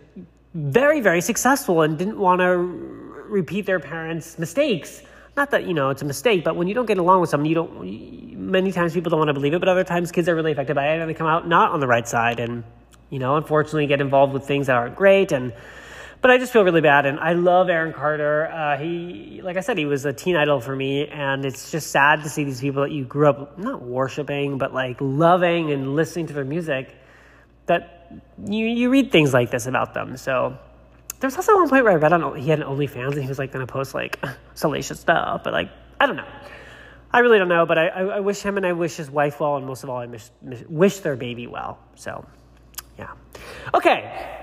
very 0.55 1.03
very 1.03 1.21
successful 1.21 1.83
and 1.83 1.99
didn't 1.99 2.19
want 2.19 2.41
to 2.41 2.57
repeat 2.57 3.67
their 3.67 3.79
parents' 3.79 4.39
mistakes 4.39 5.03
not 5.39 5.53
that 5.53 5.67
you 5.67 5.73
know 5.73 5.89
it's 5.89 6.03
a 6.03 6.05
mistake, 6.05 6.45
but 6.45 6.57
when 6.57 6.69
you 6.69 6.75
don't 6.75 6.87
get 6.87 6.99
along 6.99 7.23
with 7.23 7.31
someone, 7.31 7.49
you 7.49 7.55
don't. 7.55 7.73
Many 8.37 8.73
times 8.73 8.93
people 8.93 9.11
don't 9.11 9.21
want 9.21 9.29
to 9.29 9.35
believe 9.35 9.55
it, 9.55 9.61
but 9.61 9.69
other 9.69 9.85
times 9.85 10.13
kids 10.13 10.29
are 10.29 10.35
really 10.35 10.53
affected 10.53 10.75
by 10.75 10.89
it 10.93 11.01
and 11.01 11.09
they 11.09 11.15
come 11.15 11.27
out 11.27 11.49
not 11.49 11.71
on 11.71 11.81
the 11.81 11.87
right 11.87 12.07
side, 12.07 12.41
and 12.41 12.65
you 13.09 13.19
know, 13.19 13.37
unfortunately, 13.37 13.87
get 13.87 14.01
involved 14.03 14.35
with 14.35 14.45
things 14.47 14.67
that 14.67 14.77
aren't 14.77 14.97
great. 14.97 15.33
And 15.33 15.55
but 16.21 16.33
I 16.33 16.39
just 16.39 16.53
feel 16.53 16.65
really 16.65 16.81
bad, 16.81 17.07
and 17.07 17.21
I 17.21 17.35
love 17.35 17.71
Aaron 17.71 17.93
Carter. 17.93 18.47
Uh, 18.47 18.77
he, 18.79 19.41
like 19.43 19.57
I 19.57 19.61
said, 19.61 19.79
he 19.79 19.87
was 19.87 20.05
a 20.05 20.13
teen 20.13 20.35
idol 20.35 20.61
for 20.61 20.75
me, 20.75 21.07
and 21.07 21.45
it's 21.45 21.71
just 21.71 21.93
sad 21.93 22.25
to 22.25 22.29
see 22.29 22.43
these 22.45 22.61
people 22.61 22.83
that 22.83 22.91
you 22.91 23.05
grew 23.05 23.29
up 23.29 23.59
not 23.59 23.81
worshiping, 23.83 24.59
but 24.59 24.75
like 24.75 24.97
loving 25.01 25.71
and 25.71 25.95
listening 25.95 26.27
to 26.27 26.33
their 26.35 26.45
music. 26.45 26.95
That 27.67 28.21
you 28.45 28.67
you 28.67 28.91
read 28.91 29.13
things 29.13 29.33
like 29.33 29.51
this 29.51 29.67
about 29.67 29.95
them, 29.95 30.17
so 30.17 30.59
there's 31.21 31.37
also 31.37 31.57
one 31.57 31.69
point 31.69 31.85
where 31.85 31.93
I 31.93 31.97
read 31.97 32.13
on 32.13 32.37
he 32.37 32.49
had 32.49 32.61
an 32.61 32.67
OnlyFans 32.67 33.13
and 33.13 33.23
he 33.23 33.29
was 33.29 33.39
like 33.39 33.53
going 33.53 33.67
to 33.67 33.73
post 33.73 33.95
like 33.95 34.19
salacious 34.55 35.01
stuff, 35.01 35.43
but 35.45 35.53
like 35.53 35.71
I 36.01 36.07
don't 36.07 36.17
know. 36.17 36.29
I 37.11 37.21
really 37.21 37.39
don't 37.39 37.49
know, 37.49 37.65
but 37.65 37.79
I, 37.79 37.89
I, 37.89 38.03
I, 38.03 38.21
wish 38.21 38.43
him 38.43 38.59
and 38.59 38.67
I 38.67 38.75
wish 38.75 38.97
his 38.97 39.11
wife 39.11 39.41
well, 39.41 39.57
and 39.57 39.67
most 39.67 39.83
of 39.83 39.89
all, 39.89 39.97
I 39.97 40.07
miss, 40.07 40.31
miss, 40.43 40.63
wish 40.69 40.99
their 40.99 41.17
baby 41.17 41.47
well. 41.47 41.79
So, 41.95 42.27
yeah. 42.99 43.13
Okay. 43.73 44.43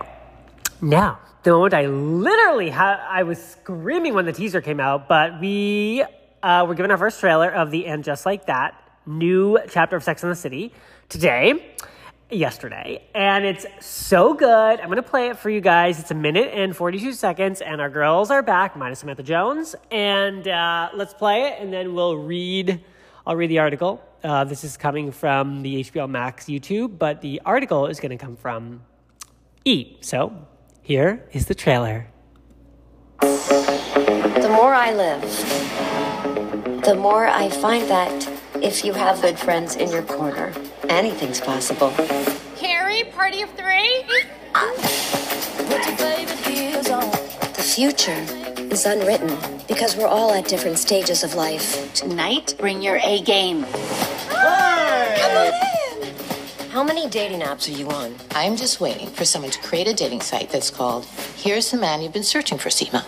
Now, 0.82 1.20
the 1.44 1.52
moment 1.52 1.76
I 1.76 1.86
literally 1.86 2.72
had, 2.72 2.98
I 3.08 3.22
was 3.22 3.38
screaming 3.42 4.16
when 4.16 4.26
the 4.26 4.34
teaser 4.34 4.62
came 4.62 4.80
out, 4.80 5.08
but 5.08 5.40
we 5.40 6.04
uh, 6.42 6.66
were 6.68 6.74
given 6.74 6.90
our 6.90 6.98
first 6.98 7.20
trailer 7.20 7.52
of 7.52 7.70
the 7.70 7.86
And 7.86 8.04
Just 8.04 8.26
Like 8.26 8.48
That 8.48 8.74
new 9.06 9.60
chapter 9.70 9.96
of 9.96 10.04
Sex 10.04 10.24
and 10.24 10.32
the 10.32 10.36
City 10.36 10.74
today 11.08 11.76
yesterday, 12.30 13.08
and 13.14 13.46
it's 13.46 13.66
so 13.80 14.34
good. 14.34 14.80
I'm 14.80 14.88
to 14.96 15.04
play 15.04 15.30
it 15.30 15.38
for 15.38 15.50
you 15.50 15.62
guys. 15.62 16.00
It's 16.00 16.12
a 16.12 16.16
minute 16.16 16.52
and 16.54 16.76
42 16.76 17.14
seconds, 17.14 17.62
and 17.62 17.80
our 17.80 17.90
girls 17.90 18.32
are 18.32 18.42
back, 18.42 18.76
minus 18.76 19.00
Samantha 19.00 19.24
Jones. 19.24 19.76
And 19.92 20.48
uh, 20.48 20.90
let's 20.94 21.14
play 21.14 21.44
it, 21.44 21.60
and 21.60 21.72
then 21.72 21.94
we'll 21.94 22.18
read. 22.18 22.84
I'll 23.26 23.36
read 23.36 23.50
the 23.50 23.60
article. 23.60 24.04
Uh, 24.24 24.44
this 24.44 24.64
is 24.64 24.78
coming 24.78 25.12
from 25.12 25.62
the 25.62 25.84
HBO 25.84 26.10
Max 26.10 26.46
YouTube, 26.46 26.98
but 26.98 27.22
the 27.22 27.42
article 27.46 27.88
is 27.88 28.00
to 28.18 28.18
come 28.18 28.36
from 28.36 28.82
E. 29.64 29.98
So 30.02 30.48
here 30.82 31.28
is 31.32 31.46
the 31.46 31.56
trailer. 31.56 32.08
The 33.22 34.50
more 34.52 34.74
I 34.74 34.94
live, 34.94 35.22
the 36.84 36.96
more 36.96 37.28
I 37.28 37.50
find 37.50 37.88
that 37.90 38.35
if 38.64 38.84
you 38.86 38.94
have 38.94 39.22
good 39.22 39.38
friends 39.38 39.76
in 39.76 39.92
your 39.92 40.04
corner, 40.04 40.54
anything's 40.90 41.40
possible. 41.42 41.92
Carrie, 42.56 43.04
party 43.12 43.42
of 43.42 43.50
three? 43.52 44.04
The 47.54 47.62
future 47.76 48.26
is 48.72 48.86
unwritten 48.86 49.38
because 49.68 49.96
we're 49.98 50.08
all 50.08 50.34
at 50.34 50.48
different 50.48 50.78
stages 50.78 51.24
of 51.24 51.36
life. 51.36 51.94
Tonight, 51.94 52.56
bring 52.58 52.82
your 52.82 53.00
A 53.04 53.22
game. 53.22 53.64
Hey! 53.64 55.16
Come 55.20 55.38
on 55.38 56.08
in. 56.08 56.70
How 56.70 56.84
many 56.84 57.10
dating 57.10 57.42
apps 57.42 57.68
are 57.68 57.78
you 57.78 57.90
on? 57.90 58.16
I'm 58.32 58.56
just 58.56 58.80
waiting 58.80 59.08
for 59.08 59.26
someone 59.26 59.52
to 59.52 59.60
create 59.62 59.88
a 59.88 59.94
dating 59.94 60.22
site 60.22 60.50
that's 60.50 60.70
called 60.70 61.06
Here's 61.36 61.72
the 61.72 61.78
Man 61.78 62.02
You've 62.02 62.14
Been 62.14 62.24
Searching 62.24 62.58
for, 62.58 62.70
Seema. 62.70 63.04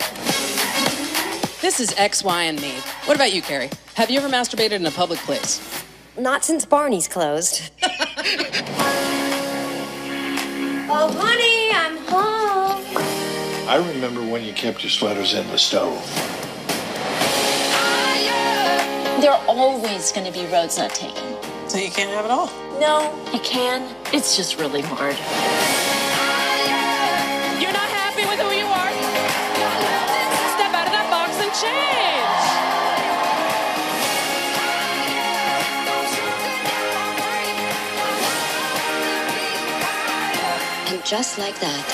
This 1.60 1.80
is 1.80 1.92
X, 1.98 2.24
Y, 2.24 2.44
and 2.44 2.62
me. 2.62 2.74
What 3.06 3.18
about 3.18 3.34
you, 3.34 3.42
Carrie? 3.42 3.72
Have 3.96 4.12
you 4.12 4.20
ever 4.20 4.30
masturbated 4.30 4.74
in 4.74 4.86
a 4.86 4.92
public 4.92 5.18
place? 5.22 5.60
Not 6.16 6.46
since 6.46 6.66
Barney's 6.66 7.08
closed. 7.08 7.72
oh, 10.88 11.10
honey, 11.18 11.72
I'm 11.74 11.98
home. 12.06 13.68
I 13.68 13.78
remember 13.92 14.22
when 14.22 14.44
you 14.44 14.54
kept 14.54 14.84
your 14.84 14.92
sweaters 14.92 15.34
in 15.34 15.48
the 15.48 15.58
stove. 15.58 16.06
There 19.20 19.32
are 19.32 19.44
always 19.48 20.12
going 20.12 20.32
to 20.32 20.40
be 20.40 20.46
roads 20.54 20.78
not 20.78 20.92
taken. 20.92 21.24
So 21.68 21.80
you 21.80 21.90
can't 21.90 22.12
have 22.12 22.26
it 22.26 22.30
all? 22.30 22.52
No, 22.80 23.12
you 23.34 23.40
can. 23.40 23.96
It's 24.14 24.38
just 24.38 24.60
really 24.60 24.82
hard. 24.82 25.16
And 40.90 41.04
just 41.06 41.38
like 41.38 41.60
that, 41.60 41.86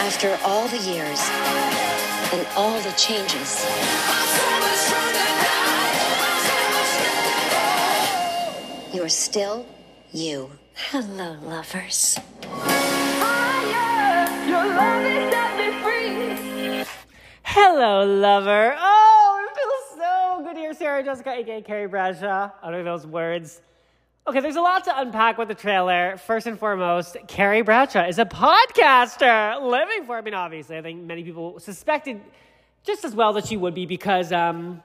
after 0.00 0.38
all 0.44 0.68
the 0.68 0.78
years 0.78 1.20
and 2.32 2.46
all 2.56 2.78
the 2.80 2.92
changes, 2.98 3.64
you're 8.94 9.08
still 9.08 9.64
you. 10.12 10.50
Hello, 10.74 11.36
lovers. 11.42 12.18
Hello, 17.56 18.04
lover. 18.04 18.74
Oh, 18.76 19.46
it 19.48 19.54
feels 19.54 20.02
so 20.02 20.42
good 20.42 20.54
to 20.54 20.58
hear 20.58 20.74
Sarah 20.74 21.04
Jessica, 21.04 21.34
aka 21.34 21.62
Carrie 21.62 21.86
Bradshaw, 21.86 22.50
utter 22.60 22.82
those 22.82 23.06
words. 23.06 23.60
Okay, 24.26 24.40
there's 24.40 24.56
a 24.56 24.60
lot 24.60 24.82
to 24.86 25.00
unpack 25.00 25.38
with 25.38 25.46
the 25.46 25.54
trailer. 25.54 26.16
First 26.16 26.48
and 26.48 26.58
foremost, 26.58 27.16
Carrie 27.28 27.62
Bradshaw 27.62 28.08
is 28.08 28.18
a 28.18 28.24
podcaster 28.24 29.62
living 29.62 30.04
for. 30.04 30.16
I 30.16 30.22
mean, 30.22 30.34
obviously, 30.34 30.76
I 30.76 30.82
think 30.82 31.04
many 31.04 31.22
people 31.22 31.60
suspected 31.60 32.20
just 32.82 33.04
as 33.04 33.14
well 33.14 33.32
that 33.34 33.46
she 33.46 33.56
would 33.56 33.72
be 33.72 33.86
because 33.86 34.32
um, 34.32 34.82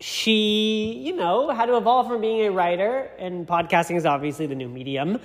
she, 0.00 1.04
you 1.06 1.14
know, 1.14 1.50
had 1.50 1.66
to 1.66 1.76
evolve 1.76 2.08
from 2.08 2.20
being 2.20 2.46
a 2.46 2.50
writer, 2.50 3.12
and 3.16 3.46
podcasting 3.46 3.94
is 3.94 4.04
obviously 4.04 4.48
the 4.48 4.56
new 4.56 4.68
medium 4.68 5.20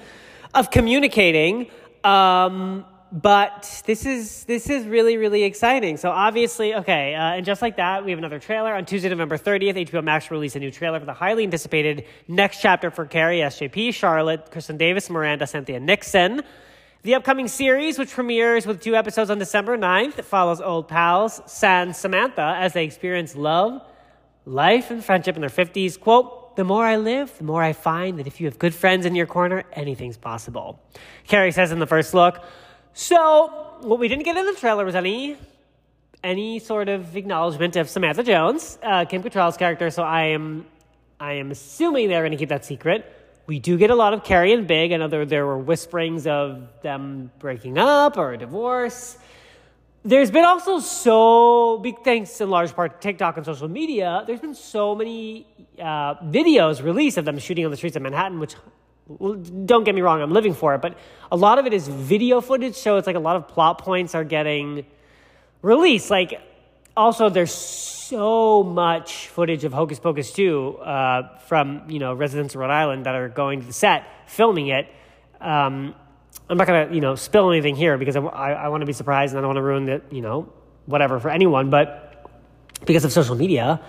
of 0.53 0.69
communicating. 0.69 1.71
Um, 2.03 2.85
but 3.11 3.81
this 3.85 4.05
is 4.05 4.43
this 4.45 4.69
is 4.69 4.85
really 4.85 5.17
really 5.17 5.43
exciting. 5.43 5.97
So 5.97 6.09
obviously, 6.09 6.75
okay, 6.75 7.15
uh, 7.15 7.33
and 7.33 7.45
just 7.45 7.61
like 7.61 7.77
that, 7.77 8.05
we 8.05 8.11
have 8.11 8.19
another 8.19 8.39
trailer 8.39 8.73
on 8.73 8.85
Tuesday, 8.85 9.09
November 9.09 9.37
thirtieth. 9.37 9.75
HBO 9.75 10.03
Max 10.03 10.29
released 10.29 10.55
a 10.55 10.59
new 10.59 10.71
trailer 10.71 10.99
for 10.99 11.05
the 11.05 11.13
highly 11.13 11.43
anticipated 11.43 12.05
next 12.27 12.61
chapter 12.61 12.91
for 12.91 13.05
Carrie, 13.05 13.39
SJP, 13.39 13.93
Charlotte, 13.93 14.51
Kristin 14.51 14.77
Davis, 14.77 15.09
Miranda, 15.09 15.47
Cynthia 15.47 15.79
Nixon. 15.79 16.43
The 17.01 17.15
upcoming 17.15 17.47
series, 17.47 17.97
which 17.97 18.11
premieres 18.11 18.67
with 18.67 18.81
two 18.81 18.93
episodes 18.93 19.29
on 19.29 19.39
December 19.39 19.77
9th, 19.77 20.21
follows 20.25 20.59
old 20.59 20.89
pals 20.89 21.41
San 21.45 21.93
Samantha 21.93 22.55
as 22.57 22.73
they 22.73 22.83
experience 22.83 23.37
love, 23.37 23.81
life, 24.45 24.91
and 24.91 25.03
friendship 25.03 25.35
in 25.35 25.41
their 25.41 25.49
50s. 25.49 25.97
Quote, 25.97 26.57
the 26.57 26.65
more 26.65 26.83
I 26.83 26.97
live, 26.97 27.37
the 27.37 27.45
more 27.45 27.63
I 27.63 27.71
find 27.71 28.19
that 28.19 28.27
if 28.27 28.41
you 28.41 28.47
have 28.47 28.59
good 28.59 28.75
friends 28.75 29.05
in 29.05 29.15
your 29.15 29.27
corner, 29.27 29.63
anything's 29.71 30.17
possible. 30.17 30.77
Carrie 31.25 31.53
says 31.53 31.71
in 31.71 31.79
the 31.79 31.87
first 31.87 32.13
look. 32.13 32.43
So, 32.93 33.77
what 33.81 33.99
we 33.99 34.07
didn't 34.07 34.25
get 34.25 34.35
in 34.35 34.45
the 34.45 34.53
trailer 34.53 34.85
was 34.85 34.95
any 34.95 35.37
any 36.23 36.59
sort 36.59 36.89
of 36.89 37.15
acknowledgement 37.15 37.75
of 37.75 37.89
Samantha 37.89 38.23
Jones, 38.23 38.77
uh, 38.83 39.05
Kim 39.05 39.23
Cattrall's 39.23 39.57
character. 39.57 39.89
So 39.89 40.03
I 40.03 40.25
am 40.25 40.65
I 41.19 41.33
am 41.33 41.51
assuming 41.51 42.09
they're 42.09 42.21
going 42.21 42.31
to 42.31 42.37
keep 42.37 42.49
that 42.49 42.65
secret. 42.65 43.15
We 43.47 43.59
do 43.59 43.77
get 43.77 43.89
a 43.89 43.95
lot 43.95 44.13
of 44.13 44.23
Carrie 44.23 44.53
and 44.53 44.67
Big. 44.67 44.91
I 44.91 44.97
know 44.97 45.07
there, 45.07 45.25
there 45.25 45.45
were 45.45 45.57
whisperings 45.57 46.27
of 46.27 46.67
them 46.81 47.31
breaking 47.39 47.77
up 47.77 48.17
or 48.17 48.33
a 48.33 48.37
divorce. 48.37 49.17
There's 50.05 50.31
been 50.31 50.45
also 50.45 50.79
so 50.79 51.77
big 51.79 52.03
thanks 52.03 52.39
in 52.39 52.49
large 52.49 52.73
part 52.73 53.01
to 53.01 53.07
TikTok 53.07 53.35
and 53.35 53.45
social 53.45 53.67
media. 53.67 54.23
There's 54.25 54.39
been 54.39 54.55
so 54.55 54.95
many 54.95 55.45
uh, 55.77 56.15
videos 56.23 56.81
released 56.81 57.17
of 57.17 57.25
them 57.25 57.37
shooting 57.37 57.65
on 57.65 57.71
the 57.71 57.77
streets 57.77 57.97
of 57.97 58.01
Manhattan, 58.01 58.39
which 58.39 58.55
don't 59.17 59.83
get 59.83 59.95
me 59.95 60.01
wrong, 60.01 60.21
I'm 60.21 60.31
living 60.31 60.53
for 60.53 60.75
it, 60.75 60.81
but 60.81 60.97
a 61.31 61.35
lot 61.37 61.57
of 61.57 61.65
it 61.65 61.73
is 61.73 61.87
video 61.87 62.41
footage, 62.41 62.75
so 62.75 62.97
it's 62.97 63.07
like 63.07 63.15
a 63.15 63.19
lot 63.19 63.35
of 63.35 63.47
plot 63.47 63.79
points 63.79 64.13
are 64.13 64.23
getting 64.23 64.85
released. 65.61 66.09
Like, 66.09 66.41
also, 66.95 67.29
there's 67.29 67.53
so 67.53 68.63
much 68.63 69.27
footage 69.29 69.63
of 69.63 69.73
Hocus 69.73 69.99
Pocus 69.99 70.31
2 70.33 70.77
uh, 70.77 71.37
from, 71.39 71.89
you 71.89 71.99
know, 71.99 72.13
residents 72.13 72.55
of 72.55 72.61
Rhode 72.61 72.71
Island 72.71 73.05
that 73.05 73.15
are 73.15 73.29
going 73.29 73.61
to 73.61 73.67
the 73.67 73.73
set, 73.73 74.05
filming 74.27 74.67
it. 74.67 74.87
Um, 75.39 75.95
I'm 76.49 76.57
not 76.57 76.67
going 76.67 76.89
to, 76.89 76.95
you 76.95 77.01
know, 77.01 77.15
spill 77.15 77.51
anything 77.51 77.75
here 77.75 77.97
because 77.97 78.15
I, 78.15 78.21
I, 78.21 78.51
I 78.51 78.67
want 78.69 78.81
to 78.81 78.87
be 78.87 78.93
surprised 78.93 79.33
and 79.33 79.39
I 79.39 79.41
don't 79.41 79.49
want 79.49 79.57
to 79.57 79.63
ruin 79.63 79.85
the, 79.85 80.01
you 80.11 80.21
know, 80.21 80.51
whatever 80.85 81.19
for 81.19 81.29
anyone, 81.29 81.69
but 81.69 82.25
because 82.85 83.05
of 83.05 83.11
social 83.11 83.35
media, 83.35 83.79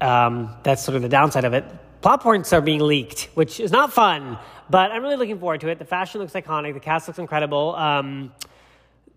um, 0.00 0.56
that's 0.62 0.82
sort 0.82 0.96
of 0.96 1.02
the 1.02 1.08
downside 1.08 1.44
of 1.44 1.52
it. 1.52 1.64
Plot 2.00 2.22
points 2.22 2.52
are 2.52 2.60
being 2.60 2.80
leaked, 2.80 3.28
which 3.34 3.60
is 3.60 3.72
not 3.72 3.92
fun, 3.92 4.38
but 4.70 4.92
I'm 4.92 5.02
really 5.02 5.16
looking 5.16 5.38
forward 5.38 5.60
to 5.62 5.68
it. 5.68 5.78
The 5.78 5.84
fashion 5.84 6.20
looks 6.20 6.32
iconic, 6.32 6.74
the 6.74 6.80
cast 6.80 7.08
looks 7.08 7.18
incredible. 7.18 7.74
Um, 7.76 8.32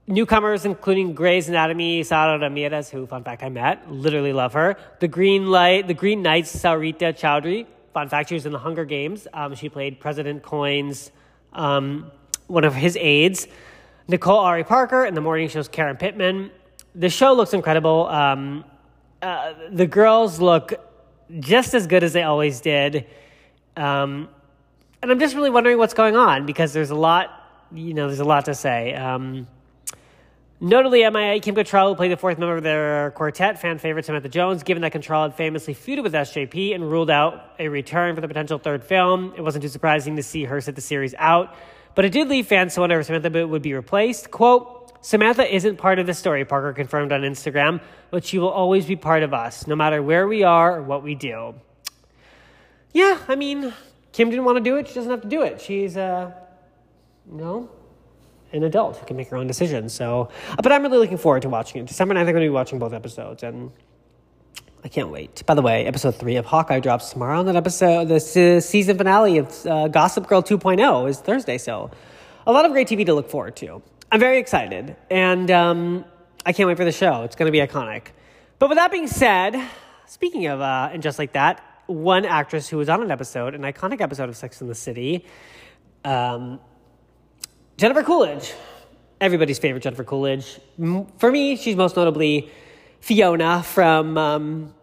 newcomers, 0.07 0.65
including 0.65 1.13
Grey's 1.13 1.49
Anatomy, 1.49 2.03
Sara 2.03 2.39
Ramirez, 2.39 2.89
who, 2.89 3.05
fun 3.07 3.23
fact, 3.23 3.43
I 3.43 3.49
met, 3.49 3.91
literally 3.91 4.33
love 4.33 4.53
her. 4.53 4.77
The 4.99 5.07
Green 5.07 5.47
Light, 5.47 5.87
the 5.87 5.93
Green 5.93 6.21
Knights, 6.21 6.55
Sarita 6.55 7.13
Choudhury, 7.13 7.67
fun 7.93 8.09
fact, 8.09 8.29
she 8.29 8.35
was 8.35 8.45
in 8.45 8.51
the 8.51 8.59
Hunger 8.59 8.85
Games. 8.85 9.27
Um, 9.33 9.55
she 9.55 9.69
played 9.69 9.99
President 9.99 10.43
Coin's 10.43 11.11
um, 11.53 12.11
one 12.47 12.63
of 12.63 12.75
his 12.75 12.97
aides. 12.97 13.47
Nicole 14.07 14.39
Ari 14.39 14.63
Parker 14.63 15.05
in 15.05 15.13
the 15.13 15.21
morning 15.21 15.47
show's 15.47 15.67
Karen 15.67 15.97
Pittman. 15.97 16.51
The 16.95 17.09
show 17.09 17.33
looks 17.33 17.53
incredible. 17.53 18.07
Um, 18.07 18.65
uh, 19.21 19.53
the 19.71 19.87
girls 19.87 20.41
look 20.41 20.73
just 21.39 21.73
as 21.73 21.87
good 21.87 22.03
as 22.03 22.11
they 22.13 22.23
always 22.23 22.59
did. 22.59 23.07
Um, 23.77 24.27
and 25.01 25.11
I'm 25.11 25.19
just 25.19 25.35
really 25.35 25.49
wondering 25.49 25.77
what's 25.77 25.93
going 25.93 26.15
on 26.15 26.45
because 26.45 26.73
there's 26.73 26.91
a 26.91 26.95
lot, 26.95 27.29
you 27.71 27.93
know, 27.93 28.07
there's 28.07 28.19
a 28.19 28.25
lot 28.25 28.45
to 28.45 28.53
say. 28.53 28.93
Um, 28.93 29.47
notably, 30.59 31.09
MIA 31.09 31.39
Kim 31.39 31.55
Cattrall, 31.55 31.89
who 31.89 31.95
played 31.95 32.11
the 32.11 32.17
fourth 32.17 32.37
member 32.37 32.57
of 32.57 32.63
their 32.63 33.11
quartet, 33.11 33.59
fan 33.59 33.79
favorite 33.79 34.05
Samantha 34.05 34.29
Jones, 34.29 34.61
given 34.63 34.81
that 34.81 34.93
Cattrall 34.93 35.23
had 35.23 35.35
famously 35.35 35.73
feuded 35.73 36.03
with 36.03 36.13
SJP 36.13 36.75
and 36.75 36.89
ruled 36.89 37.09
out 37.09 37.55
a 37.57 37.67
return 37.67 38.13
for 38.13 38.21
the 38.21 38.27
potential 38.27 38.59
third 38.59 38.83
film. 38.83 39.33
It 39.35 39.41
wasn't 39.41 39.63
too 39.63 39.69
surprising 39.69 40.15
to 40.17 40.23
see 40.23 40.43
her 40.43 40.61
sit 40.61 40.75
the 40.75 40.81
series 40.81 41.15
out, 41.17 41.55
but 41.95 42.05
it 42.05 42.11
did 42.11 42.27
leave 42.27 42.45
fans 42.45 42.75
to 42.75 42.81
wonder 42.81 42.99
if 42.99 43.07
Samantha 43.07 43.47
would 43.47 43.63
be 43.63 43.73
replaced. 43.73 44.29
Quote, 44.29 44.77
Samantha 45.03 45.51
isn't 45.51 45.77
part 45.77 45.97
of 45.97 46.05
the 46.05 46.13
story, 46.13 46.45
Parker 46.45 46.73
confirmed 46.73 47.11
on 47.11 47.21
Instagram, 47.21 47.81
but 48.11 48.23
she 48.23 48.37
will 48.37 48.51
always 48.51 48.85
be 48.85 48.95
part 48.95 49.23
of 49.23 49.33
us, 49.33 49.65
no 49.65 49.75
matter 49.75 50.03
where 50.03 50.27
we 50.27 50.43
are 50.43 50.77
or 50.77 50.83
what 50.83 51.01
we 51.01 51.15
do. 51.15 51.55
Yeah, 52.93 53.17
I 53.27 53.35
mean, 53.35 53.73
Kim 54.11 54.29
didn't 54.29 54.45
want 54.45 54.57
to 54.57 54.63
do 54.63 54.77
it. 54.77 54.87
She 54.87 54.95
doesn't 54.95 55.11
have 55.11 55.21
to 55.21 55.27
do 55.27 55.41
it. 55.41 55.61
She's, 55.61 55.95
uh, 55.95 56.31
you 57.29 57.37
know, 57.37 57.69
an 58.51 58.63
adult 58.63 58.97
who 58.97 59.05
can 59.05 59.15
make 59.15 59.29
her 59.29 59.37
own 59.37 59.47
decisions. 59.47 59.93
So, 59.93 60.29
but 60.61 60.71
I'm 60.71 60.83
really 60.83 60.97
looking 60.97 61.17
forward 61.17 61.43
to 61.43 61.49
watching 61.49 61.81
it. 61.81 61.87
December 61.87 62.13
9th, 62.13 62.19
I'm 62.19 62.25
going 62.25 62.35
to 62.35 62.41
be 62.41 62.49
watching 62.49 62.79
both 62.79 62.93
episodes, 62.93 63.43
and 63.43 63.71
I 64.83 64.89
can't 64.89 65.09
wait. 65.09 65.45
By 65.45 65.53
the 65.53 65.61
way, 65.61 65.85
episode 65.85 66.15
three 66.15 66.35
of 66.35 66.45
Hawkeye 66.45 66.79
drops 66.79 67.11
tomorrow. 67.11 67.39
And 67.39 67.47
that 67.47 67.55
episode, 67.55 68.05
the 68.05 68.19
season 68.19 68.97
finale 68.97 69.37
of 69.37 69.65
uh, 69.65 69.87
Gossip 69.87 70.27
Girl 70.27 70.43
2.0 70.43 71.09
is 71.09 71.19
Thursday. 71.19 71.57
So, 71.57 71.91
a 72.45 72.51
lot 72.51 72.65
of 72.65 72.71
great 72.71 72.87
TV 72.87 73.05
to 73.05 73.13
look 73.13 73.29
forward 73.29 73.55
to. 73.57 73.81
I'm 74.11 74.19
very 74.19 74.39
excited, 74.39 74.97
and 75.09 75.49
um, 75.51 76.05
I 76.45 76.51
can't 76.51 76.67
wait 76.67 76.75
for 76.75 76.83
the 76.83 76.91
show. 76.91 77.21
It's 77.23 77.35
going 77.35 77.45
to 77.45 77.51
be 77.51 77.65
iconic. 77.65 78.07
But 78.59 78.67
with 78.67 78.77
that 78.77 78.91
being 78.91 79.07
said, 79.07 79.55
speaking 80.05 80.47
of, 80.47 80.59
uh, 80.59 80.89
and 80.91 81.01
just 81.01 81.17
like 81.17 81.31
that, 81.33 81.63
one 81.91 82.25
actress 82.25 82.67
who 82.67 82.77
was 82.77 82.89
on 82.89 83.01
an 83.01 83.11
episode, 83.11 83.55
an 83.55 83.61
iconic 83.61 84.01
episode 84.01 84.29
of 84.29 84.35
Sex 84.35 84.61
in 84.61 84.67
the 84.67 84.75
City, 84.75 85.25
um, 86.03 86.59
Jennifer 87.77 88.03
Coolidge. 88.03 88.53
Everybody's 89.19 89.59
favorite 89.59 89.83
Jennifer 89.83 90.03
Coolidge. 90.03 90.59
For 91.17 91.31
me, 91.31 91.55
she's 91.55 91.75
most 91.75 91.95
notably 91.95 92.49
Fiona 92.99 93.61
from 93.61 94.17
um, 94.17 94.73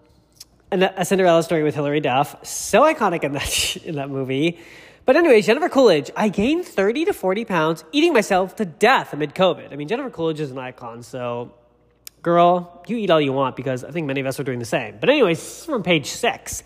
A 0.70 1.04
Cinderella 1.04 1.42
Story 1.42 1.62
with 1.62 1.74
Hilary 1.74 2.00
Duff. 2.00 2.46
So 2.46 2.82
iconic 2.82 3.24
in 3.24 3.32
that, 3.32 3.76
in 3.84 3.96
that 3.96 4.10
movie. 4.10 4.58
But 5.04 5.16
anyway, 5.16 5.40
Jennifer 5.40 5.68
Coolidge, 5.68 6.10
I 6.14 6.28
gained 6.28 6.66
30 6.66 7.06
to 7.06 7.12
40 7.14 7.44
pounds 7.46 7.84
eating 7.92 8.12
myself 8.12 8.56
to 8.56 8.64
death 8.64 9.12
amid 9.12 9.34
COVID. 9.34 9.72
I 9.72 9.76
mean, 9.76 9.88
Jennifer 9.88 10.10
Coolidge 10.10 10.40
is 10.40 10.50
an 10.50 10.58
icon, 10.58 11.02
so 11.02 11.54
girl, 12.20 12.84
you 12.86 12.96
eat 12.98 13.10
all 13.10 13.20
you 13.20 13.32
want 13.32 13.56
because 13.56 13.84
I 13.84 13.90
think 13.90 14.06
many 14.06 14.20
of 14.20 14.26
us 14.26 14.38
are 14.38 14.44
doing 14.44 14.58
the 14.58 14.64
same. 14.64 14.98
But 15.00 15.08
anyways, 15.08 15.64
from 15.64 15.82
page 15.82 16.06
six. 16.06 16.62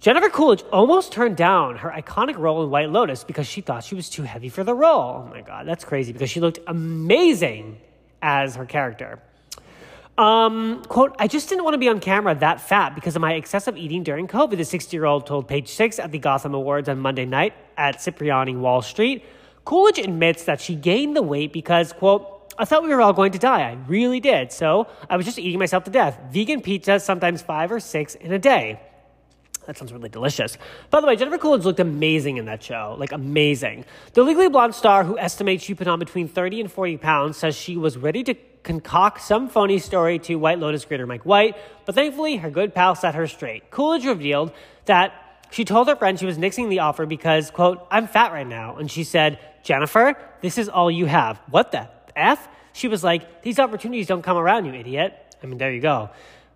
Jennifer 0.00 0.30
Coolidge 0.30 0.64
almost 0.72 1.12
turned 1.12 1.36
down 1.36 1.76
her 1.76 1.90
iconic 1.90 2.38
role 2.38 2.64
in 2.64 2.70
White 2.70 2.88
Lotus 2.88 3.22
because 3.22 3.46
she 3.46 3.60
thought 3.60 3.84
she 3.84 3.94
was 3.94 4.08
too 4.08 4.22
heavy 4.22 4.48
for 4.48 4.64
the 4.64 4.74
role. 4.74 5.26
Oh 5.26 5.30
my 5.30 5.42
God, 5.42 5.68
that's 5.68 5.84
crazy 5.84 6.10
because 6.10 6.30
she 6.30 6.40
looked 6.40 6.58
amazing 6.66 7.78
as 8.22 8.56
her 8.56 8.64
character. 8.64 9.20
Um, 10.16 10.82
quote, 10.88 11.14
I 11.18 11.28
just 11.28 11.50
didn't 11.50 11.64
want 11.64 11.74
to 11.74 11.78
be 11.78 11.90
on 11.90 12.00
camera 12.00 12.34
that 12.34 12.62
fat 12.62 12.94
because 12.94 13.14
of 13.14 13.20
my 13.20 13.34
excessive 13.34 13.76
eating 13.76 14.02
during 14.02 14.26
COVID, 14.26 14.56
the 14.56 14.64
60 14.64 14.96
year 14.96 15.04
old 15.04 15.26
told 15.26 15.46
Page 15.46 15.68
Six 15.68 15.98
at 15.98 16.12
the 16.12 16.18
Gotham 16.18 16.54
Awards 16.54 16.88
on 16.88 16.98
Monday 16.98 17.26
night 17.26 17.52
at 17.76 18.00
Cipriani 18.00 18.56
Wall 18.56 18.80
Street. 18.80 19.22
Coolidge 19.66 19.98
admits 19.98 20.44
that 20.44 20.62
she 20.62 20.76
gained 20.76 21.14
the 21.14 21.22
weight 21.22 21.52
because, 21.52 21.92
quote, 21.92 22.54
I 22.56 22.64
thought 22.64 22.82
we 22.82 22.88
were 22.88 23.02
all 23.02 23.12
going 23.12 23.32
to 23.32 23.38
die. 23.38 23.68
I 23.68 23.78
really 23.86 24.20
did. 24.20 24.50
So 24.50 24.86
I 25.10 25.18
was 25.18 25.26
just 25.26 25.38
eating 25.38 25.58
myself 25.58 25.84
to 25.84 25.90
death. 25.90 26.18
Vegan 26.30 26.62
pizza, 26.62 27.00
sometimes 27.00 27.42
five 27.42 27.70
or 27.70 27.80
six 27.80 28.14
in 28.14 28.32
a 28.32 28.38
day. 28.38 28.80
That 29.70 29.78
sounds 29.78 29.92
really 29.92 30.08
delicious. 30.08 30.58
By 30.90 31.00
the 31.00 31.06
way, 31.06 31.14
Jennifer 31.14 31.38
Coolidge 31.38 31.64
looked 31.64 31.78
amazing 31.78 32.38
in 32.38 32.46
that 32.46 32.60
show. 32.60 32.96
Like, 32.98 33.12
amazing. 33.12 33.84
The 34.14 34.24
Legally 34.24 34.48
Blonde 34.48 34.74
star, 34.74 35.04
who 35.04 35.16
estimates 35.16 35.62
she 35.62 35.76
put 35.76 35.86
on 35.86 36.00
between 36.00 36.26
30 36.26 36.62
and 36.62 36.72
40 36.72 36.96
pounds, 36.96 37.36
says 37.36 37.54
she 37.54 37.76
was 37.76 37.96
ready 37.96 38.24
to 38.24 38.34
concoct 38.64 39.20
some 39.20 39.48
phony 39.48 39.78
story 39.78 40.18
to 40.18 40.34
White 40.34 40.58
Lotus 40.58 40.84
creator 40.84 41.06
Mike 41.06 41.24
White, 41.24 41.56
but 41.86 41.94
thankfully 41.94 42.38
her 42.38 42.50
good 42.50 42.74
pal 42.74 42.96
set 42.96 43.14
her 43.14 43.28
straight. 43.28 43.70
Coolidge 43.70 44.04
revealed 44.06 44.50
that 44.86 45.44
she 45.52 45.64
told 45.64 45.86
her 45.86 45.94
friend 45.94 46.18
she 46.18 46.26
was 46.26 46.36
nixing 46.36 46.68
the 46.68 46.80
offer 46.80 47.06
because, 47.06 47.52
quote, 47.52 47.86
I'm 47.92 48.08
fat 48.08 48.32
right 48.32 48.48
now. 48.48 48.74
And 48.74 48.90
she 48.90 49.04
said, 49.04 49.38
Jennifer, 49.62 50.16
this 50.40 50.58
is 50.58 50.68
all 50.68 50.90
you 50.90 51.06
have. 51.06 51.40
What 51.48 51.70
the 51.70 51.88
F? 52.16 52.48
She 52.72 52.88
was 52.88 53.04
like, 53.04 53.42
these 53.42 53.60
opportunities 53.60 54.08
don't 54.08 54.22
come 54.22 54.36
around, 54.36 54.64
you 54.64 54.74
idiot. 54.74 55.36
I 55.40 55.46
mean, 55.46 55.58
there 55.58 55.72
you 55.72 55.80
go. 55.80 56.10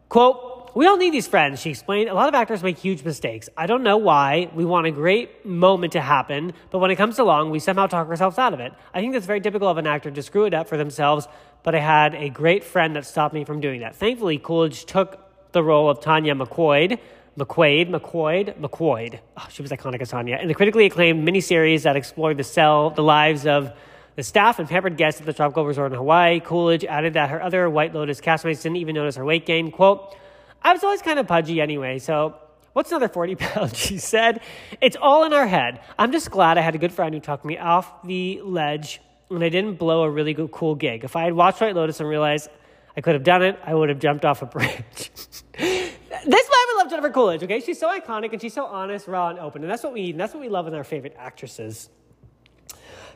Quote, 0.08 0.53
we 0.74 0.86
all 0.86 0.96
need 0.96 1.12
these 1.12 1.28
friends, 1.28 1.60
she 1.60 1.70
explained. 1.70 2.10
A 2.10 2.14
lot 2.14 2.28
of 2.28 2.34
actors 2.34 2.62
make 2.62 2.78
huge 2.78 3.04
mistakes. 3.04 3.48
I 3.56 3.66
don't 3.66 3.84
know 3.84 3.96
why. 3.96 4.50
We 4.54 4.64
want 4.64 4.86
a 4.86 4.90
great 4.90 5.46
moment 5.46 5.92
to 5.92 6.00
happen, 6.00 6.52
but 6.70 6.80
when 6.80 6.90
it 6.90 6.96
comes 6.96 7.18
along, 7.18 7.50
we 7.50 7.60
somehow 7.60 7.86
talk 7.86 8.08
ourselves 8.08 8.38
out 8.38 8.52
of 8.52 8.60
it. 8.60 8.72
I 8.92 9.00
think 9.00 9.12
that's 9.12 9.26
very 9.26 9.40
typical 9.40 9.68
of 9.68 9.78
an 9.78 9.86
actor 9.86 10.10
to 10.10 10.22
screw 10.22 10.46
it 10.46 10.54
up 10.54 10.68
for 10.68 10.76
themselves, 10.76 11.28
but 11.62 11.74
I 11.74 11.78
had 11.78 12.14
a 12.14 12.28
great 12.28 12.64
friend 12.64 12.96
that 12.96 13.06
stopped 13.06 13.34
me 13.34 13.44
from 13.44 13.60
doing 13.60 13.80
that. 13.80 13.94
Thankfully, 13.94 14.38
Coolidge 14.38 14.84
took 14.84 15.20
the 15.52 15.62
role 15.62 15.88
of 15.88 16.00
Tanya 16.00 16.34
McQuoid. 16.34 16.98
McQuaid, 17.38 17.90
McQuoid, 17.90 18.58
McQuoid. 18.58 19.20
Oh, 19.36 19.46
she 19.50 19.62
was 19.62 19.70
iconic 19.70 20.00
as 20.00 20.10
Tanya. 20.10 20.38
In 20.40 20.48
the 20.48 20.54
critically 20.54 20.86
acclaimed 20.86 21.26
miniseries 21.26 21.82
that 21.82 21.96
explored 21.96 22.36
the 22.36 22.44
cell, 22.44 22.90
the 22.90 23.02
lives 23.02 23.46
of 23.46 23.72
the 24.16 24.22
staff 24.22 24.60
and 24.60 24.68
pampered 24.68 24.96
guests 24.96 25.20
at 25.20 25.26
the 25.26 25.32
tropical 25.32 25.66
resort 25.66 25.90
in 25.90 25.98
Hawaii, 25.98 26.38
Coolidge 26.38 26.84
added 26.84 27.14
that 27.14 27.30
her 27.30 27.42
other 27.42 27.68
White 27.68 27.92
Lotus 27.92 28.20
castmates 28.20 28.62
didn't 28.62 28.76
even 28.76 28.94
notice 28.94 29.16
her 29.16 29.24
weight 29.24 29.46
gain. 29.46 29.72
Quote, 29.72 30.14
I 30.64 30.72
was 30.72 30.82
always 30.82 31.02
kind 31.02 31.18
of 31.18 31.28
pudgy 31.28 31.60
anyway, 31.60 31.98
so 31.98 32.36
what's 32.72 32.90
another 32.90 33.08
40 33.08 33.34
pounds? 33.36 33.78
She 33.78 33.98
said, 33.98 34.40
It's 34.80 34.96
all 35.00 35.24
in 35.24 35.32
our 35.32 35.46
head. 35.46 35.80
I'm 35.98 36.10
just 36.10 36.30
glad 36.30 36.56
I 36.58 36.62
had 36.62 36.74
a 36.74 36.78
good 36.78 36.92
friend 36.92 37.14
who 37.14 37.20
talked 37.20 37.44
me 37.44 37.58
off 37.58 38.02
the 38.02 38.40
ledge 38.42 39.00
and 39.30 39.44
I 39.44 39.48
didn't 39.48 39.74
blow 39.74 40.02
a 40.02 40.10
really 40.10 40.34
good, 40.34 40.50
cool 40.50 40.74
gig. 40.74 41.04
If 41.04 41.16
I 41.16 41.24
had 41.24 41.34
watched 41.34 41.60
White 41.60 41.74
Lotus 41.74 42.00
and 42.00 42.08
realized 42.08 42.48
I 42.96 43.00
could 43.00 43.14
have 43.14 43.24
done 43.24 43.42
it, 43.42 43.58
I 43.64 43.74
would 43.74 43.88
have 43.88 43.98
jumped 43.98 44.24
off 44.24 44.42
a 44.42 44.46
bridge. 44.54 45.10
That's 45.56 46.48
why 46.48 46.66
we 46.72 46.78
love 46.78 46.90
Jennifer 46.90 47.10
Coolidge, 47.10 47.42
okay? 47.42 47.60
She's 47.60 47.78
so 47.78 47.88
iconic 47.88 48.32
and 48.32 48.40
she's 48.40 48.54
so 48.54 48.64
honest, 48.64 49.06
raw, 49.06 49.28
and 49.28 49.38
open. 49.38 49.62
And 49.62 49.70
that's 49.70 49.82
what 49.82 49.92
we 49.92 50.02
need. 50.02 50.10
And 50.12 50.20
that's 50.20 50.32
what 50.32 50.40
we 50.40 50.48
love 50.48 50.66
in 50.66 50.74
our 50.74 50.84
favorite 50.84 51.16
actresses. 51.18 51.90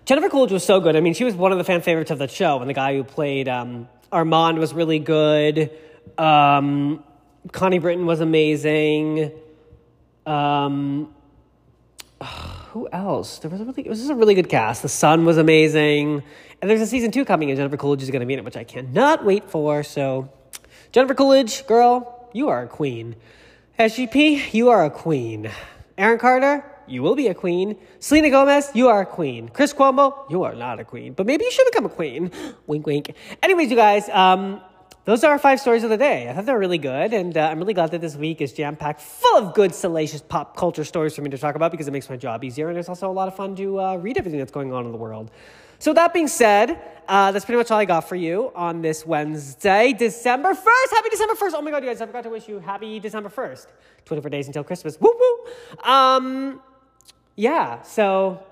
Jennifer 0.04 0.28
Coolidge 0.28 0.52
was 0.52 0.64
so 0.64 0.80
good. 0.80 0.96
I 0.96 1.00
mean, 1.00 1.14
she 1.14 1.24
was 1.24 1.34
one 1.34 1.52
of 1.52 1.58
the 1.58 1.64
fan 1.64 1.82
favorites 1.82 2.10
of 2.10 2.18
the 2.18 2.28
show. 2.28 2.60
And 2.60 2.68
the 2.68 2.74
guy 2.74 2.94
who 2.94 3.04
played 3.04 3.48
um, 3.48 3.88
Armand 4.10 4.58
was 4.58 4.72
really 4.72 4.98
good. 4.98 5.70
Um, 6.16 7.04
Connie 7.52 7.78
Britton 7.78 8.06
was 8.06 8.20
amazing. 8.20 9.32
Um, 10.26 11.14
who 12.72 12.88
else? 12.92 13.38
There 13.38 13.50
was 13.50 13.60
a 13.60 13.64
really, 13.64 13.86
it 13.86 13.88
was 13.88 13.98
just 13.98 14.10
a 14.10 14.14
really 14.14 14.34
good 14.34 14.48
cast. 14.48 14.82
The 14.82 14.88
Son 14.88 15.24
was 15.24 15.38
amazing. 15.38 16.22
And 16.60 16.70
there's 16.70 16.80
a 16.80 16.86
season 16.86 17.10
two 17.10 17.24
coming, 17.24 17.50
and 17.50 17.56
Jennifer 17.56 17.76
Coolidge 17.76 18.02
is 18.02 18.10
going 18.10 18.20
to 18.20 18.26
be 18.26 18.34
in 18.34 18.40
it, 18.40 18.44
which 18.44 18.56
I 18.56 18.64
cannot 18.64 19.24
wait 19.24 19.48
for. 19.48 19.82
So, 19.82 20.28
Jennifer 20.92 21.14
Coolidge, 21.14 21.66
girl, 21.66 22.28
you 22.32 22.48
are 22.48 22.64
a 22.64 22.66
queen. 22.66 23.16
SGP, 23.78 24.52
you 24.52 24.68
are 24.70 24.84
a 24.84 24.90
queen. 24.90 25.50
Aaron 25.96 26.18
Carter, 26.18 26.64
you 26.88 27.02
will 27.02 27.14
be 27.14 27.28
a 27.28 27.34
queen. 27.34 27.76
Selena 28.00 28.30
Gomez, 28.30 28.70
you 28.74 28.88
are 28.88 29.02
a 29.02 29.06
queen. 29.06 29.48
Chris 29.48 29.72
Cuomo, 29.72 30.28
you 30.30 30.42
are 30.42 30.54
not 30.54 30.80
a 30.80 30.84
queen, 30.84 31.12
but 31.12 31.26
maybe 31.26 31.44
you 31.44 31.52
should 31.52 31.66
become 31.66 31.86
a 31.86 31.88
queen. 31.88 32.32
wink, 32.66 32.86
wink. 32.86 33.14
Anyways, 33.42 33.70
you 33.70 33.76
guys, 33.76 34.08
um, 34.08 34.60
those 35.08 35.24
are 35.24 35.30
our 35.30 35.38
five 35.38 35.58
stories 35.58 35.84
of 35.84 35.88
the 35.88 35.96
day. 35.96 36.28
I 36.28 36.34
thought 36.34 36.44
they 36.44 36.52
were 36.52 36.58
really 36.58 36.76
good, 36.76 37.14
and 37.14 37.34
uh, 37.34 37.48
I'm 37.50 37.58
really 37.58 37.72
glad 37.72 37.92
that 37.92 38.02
this 38.02 38.14
week 38.14 38.42
is 38.42 38.52
jam 38.52 38.76
packed 38.76 39.00
full 39.00 39.38
of 39.38 39.54
good, 39.54 39.74
salacious 39.74 40.20
pop 40.20 40.54
culture 40.54 40.84
stories 40.84 41.16
for 41.16 41.22
me 41.22 41.30
to 41.30 41.38
talk 41.38 41.54
about 41.54 41.70
because 41.70 41.88
it 41.88 41.92
makes 41.92 42.10
my 42.10 42.18
job 42.18 42.44
easier, 42.44 42.68
and 42.68 42.76
it's 42.76 42.90
also 42.90 43.10
a 43.10 43.16
lot 43.20 43.26
of 43.26 43.34
fun 43.34 43.56
to 43.56 43.80
uh, 43.80 43.96
read 43.96 44.18
everything 44.18 44.38
that's 44.38 44.52
going 44.52 44.70
on 44.70 44.84
in 44.84 44.92
the 44.92 44.98
world. 44.98 45.30
So, 45.78 45.94
that 45.94 46.12
being 46.12 46.28
said, 46.28 46.78
uh, 47.08 47.32
that's 47.32 47.46
pretty 47.46 47.56
much 47.56 47.70
all 47.70 47.78
I 47.78 47.86
got 47.86 48.06
for 48.06 48.16
you 48.16 48.52
on 48.54 48.82
this 48.82 49.06
Wednesday, 49.06 49.94
December 49.94 50.50
1st. 50.50 50.90
Happy 50.90 51.08
December 51.08 51.34
1st. 51.36 51.52
Oh 51.54 51.62
my 51.62 51.70
God, 51.70 51.82
you 51.82 51.88
guys, 51.88 52.02
I 52.02 52.06
forgot 52.06 52.24
to 52.24 52.28
wish 52.28 52.46
you 52.46 52.58
happy 52.58 53.00
December 53.00 53.30
1st. 53.30 53.66
24 54.04 54.28
days 54.28 54.46
until 54.46 54.62
Christmas. 54.62 55.00
Woo 55.00 55.14
woo. 55.18 55.90
Um, 55.90 56.60
yeah, 57.34 57.80
so 57.80 58.42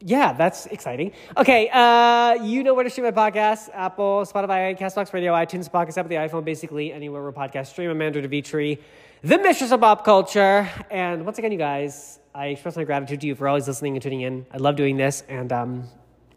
yeah, 0.00 0.32
that's 0.32 0.66
exciting. 0.66 1.12
Okay, 1.36 1.68
uh, 1.72 2.34
you 2.42 2.62
know 2.62 2.74
where 2.74 2.84
to 2.84 2.90
stream 2.90 3.04
my 3.04 3.12
podcast 3.12 3.70
Apple, 3.72 4.24
Spotify, 4.24 4.78
Castbox 4.78 5.12
Radio, 5.12 5.32
iTunes, 5.32 5.70
Podcast 5.70 5.98
App, 5.98 6.08
the 6.08 6.16
iPhone, 6.16 6.44
basically 6.44 6.92
anywhere 6.92 7.22
where 7.22 7.32
podcasts 7.32 7.68
stream. 7.68 7.90
I'm 7.90 8.00
Andrew 8.02 8.22
DeVitri, 8.22 8.78
the 9.22 9.38
mistress 9.38 9.72
of 9.72 9.80
pop 9.80 10.04
culture. 10.04 10.68
And 10.90 11.24
once 11.24 11.38
again, 11.38 11.52
you 11.52 11.58
guys, 11.58 12.18
I 12.34 12.46
express 12.46 12.76
my 12.76 12.84
gratitude 12.84 13.20
to 13.20 13.26
you 13.26 13.34
for 13.34 13.48
always 13.48 13.68
listening 13.68 13.94
and 13.94 14.02
tuning 14.02 14.22
in. 14.22 14.46
I 14.52 14.56
love 14.56 14.76
doing 14.76 14.96
this, 14.96 15.22
and 15.28 15.52
um, 15.52 15.84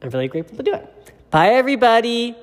I'm 0.01 0.09
really 0.09 0.27
grateful 0.27 0.57
to 0.57 0.63
do 0.63 0.73
it. 0.73 1.13
Bye, 1.31 1.49
everybody. 1.49 2.35